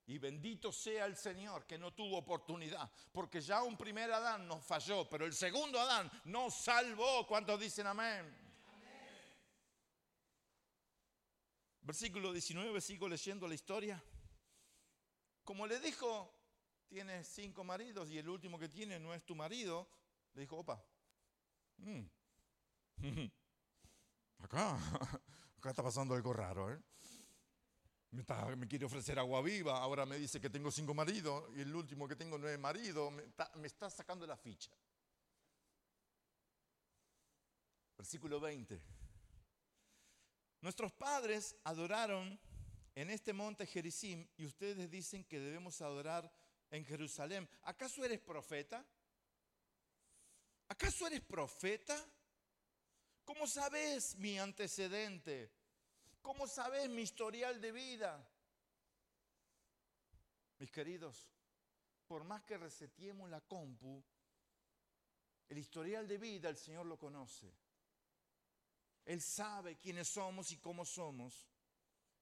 Y 0.06 0.18
bendito 0.18 0.72
sea 0.72 1.06
el 1.06 1.16
Señor 1.16 1.66
que 1.66 1.78
no 1.78 1.92
tuvo 1.92 2.18
oportunidad, 2.18 2.90
porque 3.12 3.40
ya 3.40 3.62
un 3.62 3.76
primer 3.76 4.12
Adán 4.12 4.48
nos 4.48 4.64
falló, 4.64 5.08
pero 5.08 5.24
el 5.24 5.32
segundo 5.32 5.78
Adán 5.80 6.10
nos 6.24 6.54
salvó. 6.54 7.26
¿Cuántos 7.26 7.60
dicen 7.60 7.86
amén? 7.86 8.42
Versículo 11.82 12.32
19, 12.32 12.80
sigo 12.80 13.08
leyendo 13.08 13.46
la 13.48 13.54
historia. 13.54 14.02
Como 15.44 15.66
le 15.66 15.80
dijo, 15.80 16.32
tienes 16.88 17.26
cinco 17.28 17.64
maridos 17.64 18.08
y 18.10 18.18
el 18.18 18.28
último 18.28 18.58
que 18.58 18.68
tiene 18.68 19.00
no 19.00 19.14
es 19.14 19.24
tu 19.24 19.34
marido, 19.34 19.88
le 20.34 20.42
dijo, 20.42 20.58
opa, 20.58 20.84
mm, 21.78 22.02
acá, 24.38 24.76
acá 25.56 25.70
está 25.70 25.82
pasando 25.82 26.14
algo 26.14 26.32
raro, 26.32 26.72
¿eh? 26.72 26.80
Me, 28.12 28.68
quiere 28.68 28.84
ofrecer 28.84 29.18
agua 29.18 29.40
viva, 29.40 29.78
ahora 29.78 30.04
me 30.04 30.18
dice 30.18 30.38
que 30.38 30.50
tengo 30.50 30.70
cinco 30.70 30.92
maridos 30.92 31.48
y 31.56 31.62
el 31.62 31.74
último 31.74 32.06
que 32.06 32.14
tengo 32.14 32.36
no 32.36 32.46
es 32.46 32.58
marido, 32.58 33.10
me 33.10 33.22
está, 33.22 33.50
me 33.56 33.66
está 33.66 33.88
sacando 33.88 34.26
la 34.26 34.36
ficha. 34.36 34.70
Versículo 37.96 38.38
20. 38.38 38.82
Nuestros 40.60 40.92
padres 40.92 41.56
adoraron 41.64 42.38
en 42.94 43.08
este 43.08 43.32
monte 43.32 43.66
Gerizim 43.66 44.28
y 44.36 44.44
ustedes 44.44 44.90
dicen 44.90 45.24
que 45.24 45.40
debemos 45.40 45.80
adorar 45.80 46.30
en 46.70 46.84
Jerusalén. 46.84 47.48
¿Acaso 47.62 48.04
eres 48.04 48.20
profeta? 48.20 48.84
¿Acaso 50.68 51.06
eres 51.06 51.22
profeta? 51.22 51.96
¿Cómo 53.24 53.46
sabes 53.46 54.16
mi 54.16 54.38
antecedente? 54.38 55.61
¿Cómo 56.22 56.46
sabes 56.46 56.88
mi 56.88 57.02
historial 57.02 57.60
de 57.60 57.72
vida? 57.72 58.26
Mis 60.58 60.70
queridos, 60.70 61.28
por 62.06 62.22
más 62.24 62.42
que 62.44 62.56
resetiemos 62.56 63.28
la 63.28 63.40
compu, 63.40 64.02
el 65.48 65.58
historial 65.58 66.06
de 66.06 66.18
vida 66.18 66.48
el 66.48 66.56
Señor 66.56 66.86
lo 66.86 66.98
conoce. 66.98 67.52
Él 69.04 69.20
sabe 69.20 69.76
quiénes 69.76 70.08
somos 70.08 70.52
y 70.52 70.58
cómo 70.58 70.84
somos. 70.84 71.48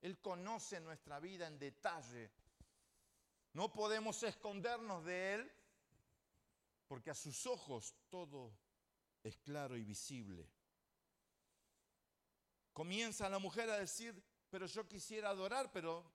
Él 0.00 0.18
conoce 0.20 0.80
nuestra 0.80 1.20
vida 1.20 1.46
en 1.46 1.58
detalle. 1.58 2.30
No 3.52 3.72
podemos 3.72 4.22
escondernos 4.22 5.04
de 5.04 5.34
Él 5.34 5.52
porque 6.88 7.10
a 7.10 7.14
sus 7.14 7.46
ojos 7.46 7.94
todo 8.08 8.52
es 9.22 9.36
claro 9.36 9.76
y 9.76 9.84
visible. 9.84 10.48
Comienza 12.80 13.28
la 13.28 13.38
mujer 13.38 13.68
a 13.68 13.78
decir, 13.78 14.24
pero 14.48 14.64
yo 14.64 14.88
quisiera 14.88 15.28
adorar, 15.28 15.70
pero 15.70 16.10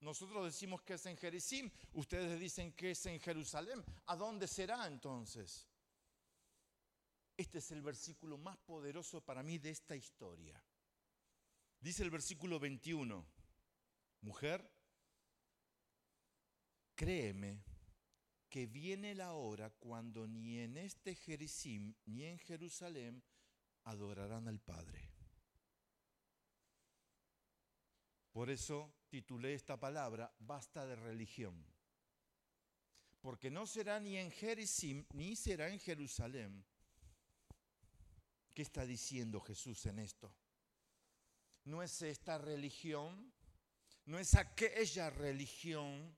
nosotros 0.00 0.44
decimos 0.44 0.82
que 0.82 0.92
es 0.92 1.06
en 1.06 1.16
Jericim, 1.16 1.70
ustedes 1.94 2.38
dicen 2.38 2.74
que 2.74 2.90
es 2.90 3.06
en 3.06 3.18
Jerusalén. 3.18 3.82
¿A 4.04 4.16
dónde 4.16 4.46
será 4.46 4.86
entonces? 4.86 5.66
Este 7.38 7.56
es 7.56 7.70
el 7.70 7.80
versículo 7.80 8.36
más 8.36 8.58
poderoso 8.58 9.22
para 9.22 9.42
mí 9.42 9.56
de 9.56 9.70
esta 9.70 9.96
historia. 9.96 10.62
Dice 11.80 12.02
el 12.02 12.10
versículo 12.10 12.60
21, 12.60 13.26
mujer, 14.20 14.70
créeme 16.94 17.64
que 18.50 18.66
viene 18.66 19.14
la 19.14 19.32
hora 19.32 19.70
cuando 19.70 20.26
ni 20.26 20.58
en 20.58 20.76
este 20.76 21.14
Jericim 21.14 21.94
ni 22.04 22.26
en 22.26 22.38
Jerusalén 22.40 23.24
adorarán 23.84 24.48
al 24.48 24.60
Padre. 24.60 25.09
Por 28.40 28.48
eso 28.48 28.90
titulé 29.10 29.52
esta 29.52 29.78
palabra, 29.78 30.34
basta 30.38 30.86
de 30.86 30.96
religión. 30.96 31.62
Porque 33.20 33.50
no 33.50 33.66
será 33.66 34.00
ni 34.00 34.16
en 34.16 34.30
Jericim 34.30 35.04
ni 35.12 35.36
será 35.36 35.68
en 35.68 35.78
Jerusalén. 35.78 36.64
¿Qué 38.54 38.62
está 38.62 38.86
diciendo 38.86 39.42
Jesús 39.42 39.84
en 39.84 39.98
esto? 39.98 40.34
No 41.64 41.82
es 41.82 42.00
esta 42.00 42.38
religión, 42.38 43.30
no 44.06 44.18
es 44.18 44.34
aquella 44.34 45.10
religión. 45.10 46.16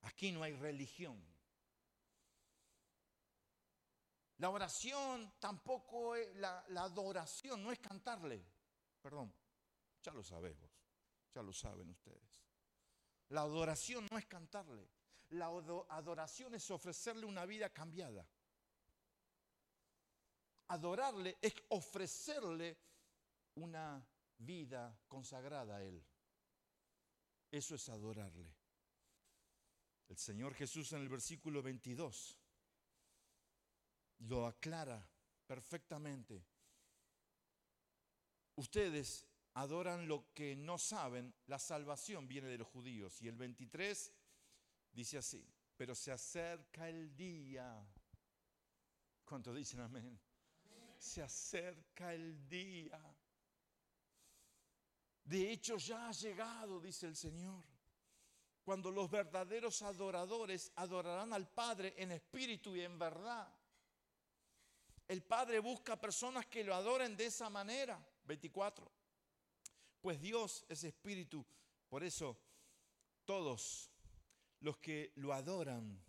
Aquí 0.00 0.32
no 0.32 0.42
hay 0.42 0.54
religión. 0.54 1.22
La 4.38 4.48
oración 4.48 5.34
tampoco 5.38 6.16
es, 6.16 6.34
la, 6.36 6.64
la 6.68 6.84
adoración 6.84 7.62
no 7.62 7.70
es 7.70 7.80
cantarle. 7.80 8.42
Perdón, 9.02 9.30
ya 10.02 10.14
lo 10.14 10.22
sabemos. 10.22 10.67
Ya 11.34 11.42
lo 11.42 11.52
saben 11.52 11.90
ustedes. 11.90 12.42
La 13.28 13.42
adoración 13.42 14.06
no 14.10 14.18
es 14.18 14.26
cantarle. 14.26 14.88
La 15.30 15.46
adoración 15.46 16.54
es 16.54 16.70
ofrecerle 16.70 17.26
una 17.26 17.44
vida 17.44 17.68
cambiada. 17.70 18.26
Adorarle 20.68 21.36
es 21.40 21.54
ofrecerle 21.68 22.78
una 23.56 24.06
vida 24.38 24.98
consagrada 25.08 25.76
a 25.76 25.82
Él. 25.82 26.02
Eso 27.50 27.74
es 27.74 27.88
adorarle. 27.88 28.54
El 30.08 30.16
Señor 30.16 30.54
Jesús 30.54 30.92
en 30.92 31.00
el 31.00 31.08
versículo 31.08 31.62
22 31.62 32.38
lo 34.20 34.46
aclara 34.46 35.06
perfectamente. 35.46 36.44
Ustedes 38.56 39.26
adoran 39.58 40.06
lo 40.06 40.32
que 40.32 40.54
no 40.54 40.78
saben, 40.78 41.34
la 41.46 41.58
salvación 41.58 42.28
viene 42.28 42.46
de 42.46 42.58
los 42.58 42.68
judíos. 42.68 43.20
Y 43.20 43.26
el 43.26 43.36
23 43.36 44.12
dice 44.92 45.18
así, 45.18 45.44
pero 45.76 45.96
se 45.96 46.12
acerca 46.12 46.88
el 46.88 47.16
día. 47.16 47.84
¿Cuántos 49.24 49.56
dicen 49.56 49.80
amén? 49.80 50.18
Se 50.96 51.22
acerca 51.22 52.14
el 52.14 52.48
día. 52.48 53.00
De 55.24 55.50
hecho 55.50 55.76
ya 55.76 56.08
ha 56.08 56.12
llegado, 56.12 56.80
dice 56.80 57.08
el 57.08 57.16
Señor, 57.16 57.64
cuando 58.62 58.92
los 58.92 59.10
verdaderos 59.10 59.82
adoradores 59.82 60.70
adorarán 60.76 61.32
al 61.32 61.48
Padre 61.48 61.94
en 61.96 62.12
espíritu 62.12 62.76
y 62.76 62.82
en 62.82 62.96
verdad. 62.96 63.52
El 65.08 65.24
Padre 65.24 65.58
busca 65.58 66.00
personas 66.00 66.46
que 66.46 66.62
lo 66.62 66.74
adoren 66.74 67.16
de 67.16 67.26
esa 67.26 67.50
manera. 67.50 68.00
24. 68.24 68.97
Pues 70.00 70.20
Dios 70.20 70.64
es 70.68 70.84
espíritu. 70.84 71.44
Por 71.88 72.04
eso 72.04 72.38
todos 73.24 73.90
los 74.60 74.78
que 74.78 75.12
lo 75.16 75.32
adoran 75.32 76.02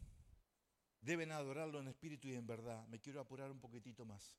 deben 1.01 1.31
adorarlo 1.31 1.79
en 1.79 1.87
espíritu 1.87 2.27
y 2.27 2.35
en 2.35 2.47
verdad. 2.47 2.85
Me 2.87 2.99
quiero 2.99 3.21
apurar 3.21 3.51
un 3.51 3.59
poquitito 3.59 4.05
más. 4.05 4.35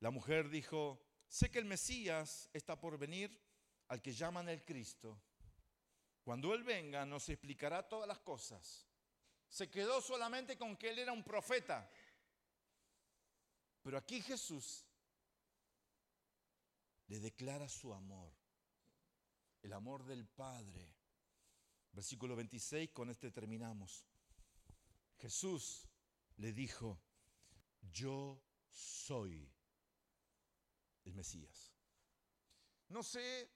La 0.00 0.10
mujer 0.10 0.48
dijo, 0.48 1.00
sé 1.28 1.50
que 1.50 1.58
el 1.58 1.64
Mesías 1.64 2.48
está 2.52 2.78
por 2.78 2.98
venir, 2.98 3.40
al 3.88 4.02
que 4.02 4.12
llaman 4.12 4.48
el 4.48 4.64
Cristo. 4.64 5.20
Cuando 6.22 6.54
Él 6.54 6.62
venga 6.62 7.04
nos 7.04 7.28
explicará 7.28 7.86
todas 7.86 8.08
las 8.08 8.18
cosas. 8.20 8.86
Se 9.48 9.70
quedó 9.70 10.00
solamente 10.00 10.56
con 10.56 10.76
que 10.76 10.90
Él 10.90 10.98
era 10.98 11.12
un 11.12 11.22
profeta. 11.22 11.90
Pero 13.82 13.98
aquí 13.98 14.22
Jesús 14.22 14.84
le 17.08 17.20
declara 17.20 17.68
su 17.68 17.92
amor, 17.92 18.32
el 19.62 19.72
amor 19.72 20.04
del 20.04 20.26
Padre. 20.26 20.94
Versículo 21.92 22.34
26, 22.34 22.90
con 22.90 23.10
este 23.10 23.30
terminamos. 23.30 24.04
Jesús 25.18 25.88
le 26.36 26.52
dijo, 26.52 27.00
yo 27.92 28.42
soy 28.70 29.48
el 31.04 31.14
Mesías. 31.14 31.72
No 32.88 33.02
sé 33.02 33.50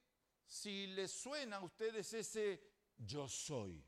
si 0.46 0.86
les 0.88 1.10
suena 1.10 1.56
a 1.56 1.62
ustedes 1.62 2.12
ese 2.12 2.62
yo 2.96 3.28
soy. 3.28 3.84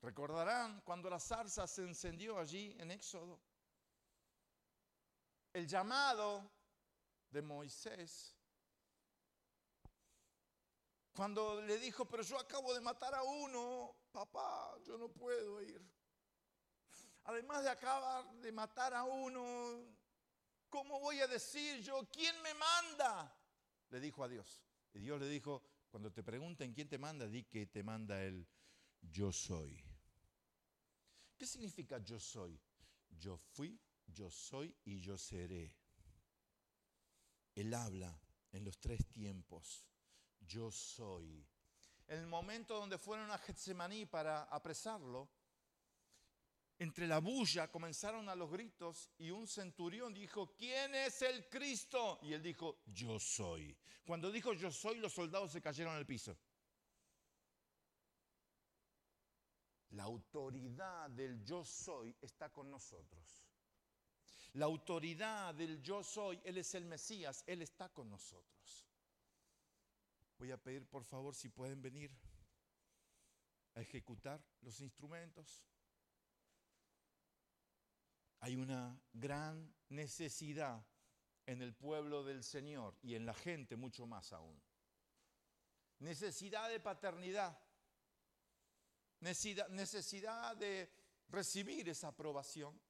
Recordarán 0.00 0.82
cuando 0.82 1.08
la 1.08 1.18
zarza 1.18 1.66
se 1.66 1.82
encendió 1.82 2.38
allí 2.38 2.76
en 2.78 2.90
Éxodo. 2.90 3.40
El 5.52 5.66
llamado 5.66 6.50
de 7.34 7.42
Moisés. 7.42 8.32
Cuando 11.12 11.60
le 11.60 11.78
dijo, 11.78 12.06
pero 12.06 12.22
yo 12.22 12.38
acabo 12.38 12.72
de 12.72 12.80
matar 12.80 13.14
a 13.14 13.22
uno, 13.22 13.94
papá, 14.10 14.76
yo 14.84 14.96
no 14.96 15.08
puedo 15.08 15.60
ir. 15.60 15.82
Además 17.24 17.62
de 17.62 17.70
acabar 17.70 18.24
de 18.40 18.52
matar 18.52 18.94
a 18.94 19.04
uno, 19.04 19.84
¿cómo 20.68 21.00
voy 21.00 21.20
a 21.20 21.26
decir 21.26 21.80
yo 21.82 22.08
quién 22.10 22.40
me 22.42 22.54
manda? 22.54 23.36
Le 23.90 24.00
dijo 24.00 24.24
a 24.24 24.28
Dios. 24.28 24.62
Y 24.92 25.00
Dios 25.00 25.20
le 25.20 25.28
dijo, 25.28 25.62
cuando 25.90 26.12
te 26.12 26.22
pregunten 26.22 26.72
quién 26.72 26.88
te 26.88 26.98
manda, 26.98 27.26
di 27.26 27.44
que 27.44 27.66
te 27.66 27.82
manda 27.82 28.22
el 28.22 28.46
yo 29.00 29.32
soy. 29.32 29.84
¿Qué 31.36 31.46
significa 31.46 31.98
yo 31.98 32.18
soy? 32.18 32.60
Yo 33.10 33.36
fui, 33.36 33.80
yo 34.06 34.30
soy 34.30 34.76
y 34.84 35.00
yo 35.00 35.16
seré. 35.18 35.74
Él 37.54 37.72
habla 37.74 38.18
en 38.52 38.64
los 38.64 38.78
tres 38.78 39.06
tiempos. 39.08 39.86
Yo 40.40 40.70
soy. 40.70 41.46
en 42.06 42.18
el 42.18 42.26
momento 42.26 42.78
donde 42.78 42.98
fueron 42.98 43.30
a 43.30 43.38
Getsemaní 43.38 44.04
para 44.04 44.42
apresarlo, 44.44 45.30
entre 46.78 47.06
la 47.06 47.18
bulla 47.18 47.70
comenzaron 47.70 48.28
a 48.28 48.34
los 48.34 48.50
gritos 48.50 49.10
y 49.18 49.30
un 49.30 49.46
centurión 49.46 50.12
dijo, 50.12 50.54
¿quién 50.54 50.94
es 50.94 51.22
el 51.22 51.48
Cristo? 51.48 52.18
Y 52.22 52.32
él 52.32 52.42
dijo, 52.42 52.82
yo 52.86 53.18
soy. 53.18 53.76
Cuando 54.04 54.30
dijo 54.30 54.52
yo 54.52 54.70
soy, 54.70 54.98
los 54.98 55.12
soldados 55.12 55.52
se 55.52 55.62
cayeron 55.62 55.94
al 55.94 56.04
piso. 56.04 56.36
La 59.90 60.02
autoridad 60.02 61.08
del 61.10 61.42
yo 61.44 61.64
soy 61.64 62.14
está 62.20 62.52
con 62.52 62.70
nosotros. 62.70 63.43
La 64.54 64.66
autoridad 64.66 65.52
del 65.54 65.82
yo 65.82 66.04
soy, 66.04 66.40
Él 66.44 66.58
es 66.58 66.74
el 66.74 66.84
Mesías, 66.84 67.42
Él 67.46 67.62
está 67.62 67.88
con 67.88 68.08
nosotros. 68.08 68.86
Voy 70.38 70.52
a 70.52 70.56
pedir 70.56 70.86
por 70.86 71.04
favor 71.04 71.34
si 71.34 71.48
pueden 71.48 71.82
venir 71.82 72.10
a 73.74 73.80
ejecutar 73.80 74.40
los 74.60 74.80
instrumentos. 74.80 75.66
Hay 78.40 78.54
una 78.54 78.96
gran 79.12 79.74
necesidad 79.88 80.86
en 81.46 81.60
el 81.60 81.74
pueblo 81.74 82.22
del 82.22 82.44
Señor 82.44 82.96
y 83.02 83.16
en 83.16 83.26
la 83.26 83.34
gente 83.34 83.74
mucho 83.74 84.06
más 84.06 84.32
aún. 84.32 84.62
Necesidad 85.98 86.68
de 86.68 86.78
paternidad. 86.78 87.58
Necesidad 89.20 90.56
de 90.56 90.92
recibir 91.28 91.88
esa 91.88 92.08
aprobación 92.08 92.80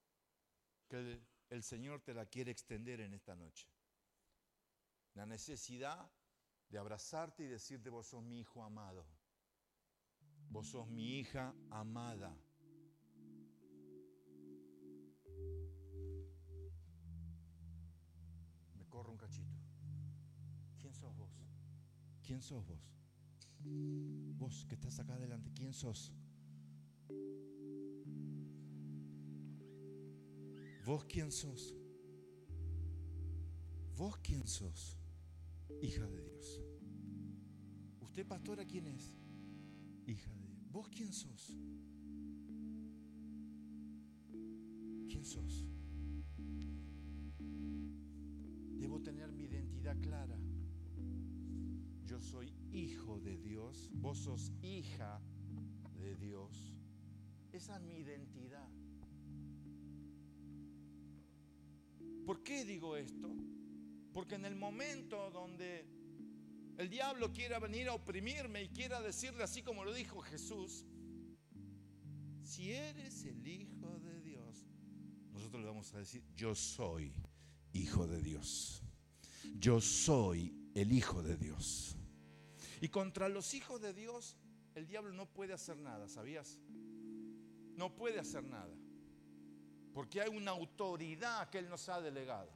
que 0.87 1.34
el 1.49 1.63
Señor 1.63 2.01
te 2.01 2.13
la 2.13 2.25
quiere 2.25 2.51
extender 2.51 3.01
en 3.01 3.13
esta 3.13 3.35
noche. 3.35 3.67
La 5.13 5.25
necesidad 5.25 6.11
de 6.69 6.77
abrazarte 6.77 7.43
y 7.43 7.47
decirte, 7.47 7.89
vos 7.89 8.07
sos 8.07 8.23
mi 8.23 8.39
hijo 8.39 8.63
amado. 8.63 9.05
Vos 10.49 10.67
sos 10.67 10.87
mi 10.87 11.19
hija 11.19 11.53
amada. 11.69 12.35
corro 18.95 19.11
un 19.11 19.17
cachito. 19.17 19.53
¿Quién 20.79 20.93
sos 20.93 21.13
vos? 21.17 21.29
¿Quién 22.23 22.41
sos 22.41 22.65
vos? 22.65 22.79
Vos 24.37 24.65
que 24.69 24.75
estás 24.75 24.97
acá 24.99 25.15
adelante, 25.15 25.51
¿quién 25.53 25.73
sos? 25.73 26.13
¿Vos 30.85 31.05
quién 31.05 31.31
sos? 31.31 31.73
¿Vos 33.97 34.17
quién 34.17 34.47
sos? 34.47 34.97
Hija 35.81 36.07
de 36.07 36.21
Dios. 36.21 36.61
¿Usted 38.01 38.25
pastora 38.25 38.65
quién 38.65 38.87
es? 38.87 39.13
Hija 40.05 40.31
de 40.31 40.47
Dios. 40.47 40.71
¿Vos 40.71 40.89
quién 40.89 41.11
sos? 41.11 41.57
¿Quién 45.09 45.25
sos? 45.25 45.65
tener 49.05 49.31
mi 49.31 49.43
identidad 49.43 49.95
clara. 50.01 50.35
Yo 52.05 52.19
soy 52.19 52.51
hijo 52.71 53.19
de 53.19 53.37
Dios, 53.37 53.91
vos 53.93 54.17
sos 54.17 54.51
hija 54.63 55.21
de 55.99 56.15
Dios. 56.15 56.73
Esa 57.51 57.75
es 57.77 57.83
mi 57.83 57.97
identidad. 57.97 58.67
¿Por 62.25 62.43
qué 62.43 62.65
digo 62.65 62.97
esto? 62.97 63.29
Porque 64.13 64.35
en 64.35 64.45
el 64.45 64.55
momento 64.55 65.29
donde 65.31 65.85
el 66.77 66.89
diablo 66.89 67.31
quiera 67.31 67.59
venir 67.59 67.87
a 67.87 67.93
oprimirme 67.93 68.63
y 68.63 68.69
quiera 68.69 69.01
decirle 69.01 69.43
así 69.43 69.61
como 69.61 69.85
lo 69.85 69.93
dijo 69.93 70.21
Jesús, 70.21 70.85
si 72.43 72.71
eres 72.71 73.25
el 73.25 73.47
Hijo 73.47 73.99
de 73.99 74.21
Dios, 74.21 74.65
nosotros 75.31 75.61
le 75.61 75.67
vamos 75.67 75.93
a 75.93 75.99
decir, 75.99 76.23
yo 76.35 76.55
soy 76.55 77.13
Hijo 77.73 78.07
de 78.07 78.21
Dios 78.21 78.85
yo 79.53 79.81
soy 79.81 80.53
el 80.73 80.91
Hijo 80.91 81.21
de 81.21 81.37
Dios. 81.37 81.95
Y 82.81 82.89
contra 82.89 83.29
los 83.29 83.53
hijos 83.53 83.81
de 83.81 83.93
Dios 83.93 84.37
el 84.75 84.87
diablo 84.87 85.13
no 85.13 85.25
puede 85.25 85.53
hacer 85.53 85.77
nada, 85.77 86.07
¿sabías? 86.09 86.59
No 87.75 87.95
puede 87.95 88.19
hacer 88.19 88.43
nada. 88.43 88.75
Porque 89.95 90.19
hay 90.19 90.27
una 90.27 90.51
autoridad 90.51 91.49
que 91.49 91.57
Él 91.57 91.69
nos 91.69 91.87
ha 91.87 92.01
delegado. 92.01 92.49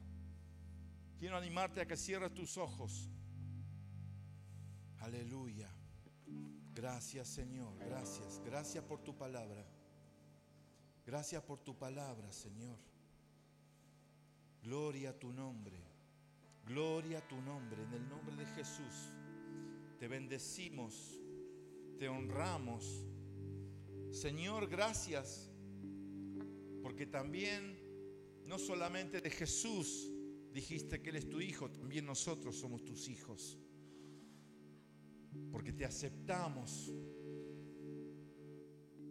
Quiero 1.18 1.38
animarte 1.38 1.80
a 1.80 1.86
que 1.86 1.96
cierres 1.96 2.34
tus 2.34 2.58
ojos. 2.58 3.08
Aleluya. 4.98 5.70
Gracias 6.74 7.28
Señor, 7.28 7.78
gracias. 7.78 8.42
Gracias 8.44 8.84
por 8.84 9.02
tu 9.02 9.16
palabra. 9.16 9.66
Gracias 11.06 11.42
por 11.42 11.58
tu 11.60 11.74
palabra, 11.78 12.30
Señor. 12.30 12.78
Gloria 14.62 15.10
a 15.10 15.18
tu 15.18 15.32
nombre. 15.32 15.78
Gloria 16.66 17.20
a 17.20 17.26
tu 17.26 17.40
nombre, 17.40 17.82
en 17.82 17.94
el 17.94 18.06
nombre 18.06 18.36
de 18.36 18.44
Jesús. 18.48 19.10
Te 19.98 20.08
bendecimos, 20.08 21.18
te 21.98 22.06
honramos. 22.06 23.06
Señor, 24.10 24.68
gracias, 24.68 25.49
porque 26.90 27.06
también, 27.06 27.78
no 28.46 28.58
solamente 28.58 29.20
de 29.20 29.30
Jesús, 29.30 30.10
dijiste 30.52 31.00
que 31.00 31.10
Él 31.10 31.16
es 31.18 31.28
tu 31.28 31.40
Hijo, 31.40 31.70
también 31.70 32.04
nosotros 32.04 32.56
somos 32.56 32.84
tus 32.84 33.08
hijos. 33.08 33.56
Porque 35.52 35.72
te 35.72 35.84
aceptamos, 35.84 36.92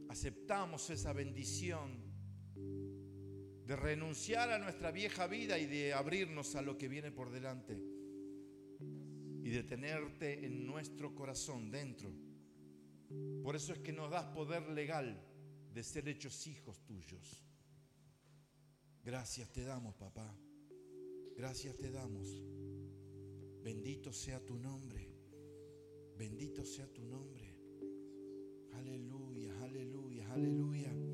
aceptamos 0.10 0.90
esa 0.90 1.14
bendición 1.14 2.04
de 3.66 3.78
renunciar 3.78 4.50
a 4.52 4.60
nuestra 4.60 4.92
vieja 4.92 5.28
vida 5.28 5.58
y 5.58 5.66
de 5.66 5.94
abrirnos 5.94 6.56
a 6.56 6.62
lo 6.62 6.78
que 6.78 6.90
viene 6.90 7.14
por 7.14 7.32
delante 7.32 7.82
y 9.42 9.50
de 9.50 9.64
tenerte 9.64 10.46
en 10.46 10.68
nuestro 10.68 11.16
corazón 11.16 11.72
dentro. 11.72 12.12
Por 13.42 13.56
eso 13.56 13.72
es 13.72 13.80
que 13.80 13.94
nos 13.94 14.12
das 14.12 14.26
poder 14.26 14.68
legal 14.68 15.26
de 15.74 15.82
ser 15.82 16.10
hechos 16.10 16.46
hijos 16.46 16.84
tuyos. 16.84 17.49
Gracias 19.04 19.52
te 19.52 19.64
damos, 19.64 19.96
papá. 19.96 20.38
Gracias 21.36 21.78
te 21.78 21.92
damos. 21.92 22.42
Bendito 23.64 24.12
sea 24.12 24.40
tu 24.46 24.56
nombre. 24.56 25.10
Bendito 26.18 26.66
sea 26.66 26.88
tu 26.92 27.04
nombre. 27.04 27.56
Aleluya, 28.74 29.58
aleluya, 29.62 30.32
aleluya. 30.32 31.09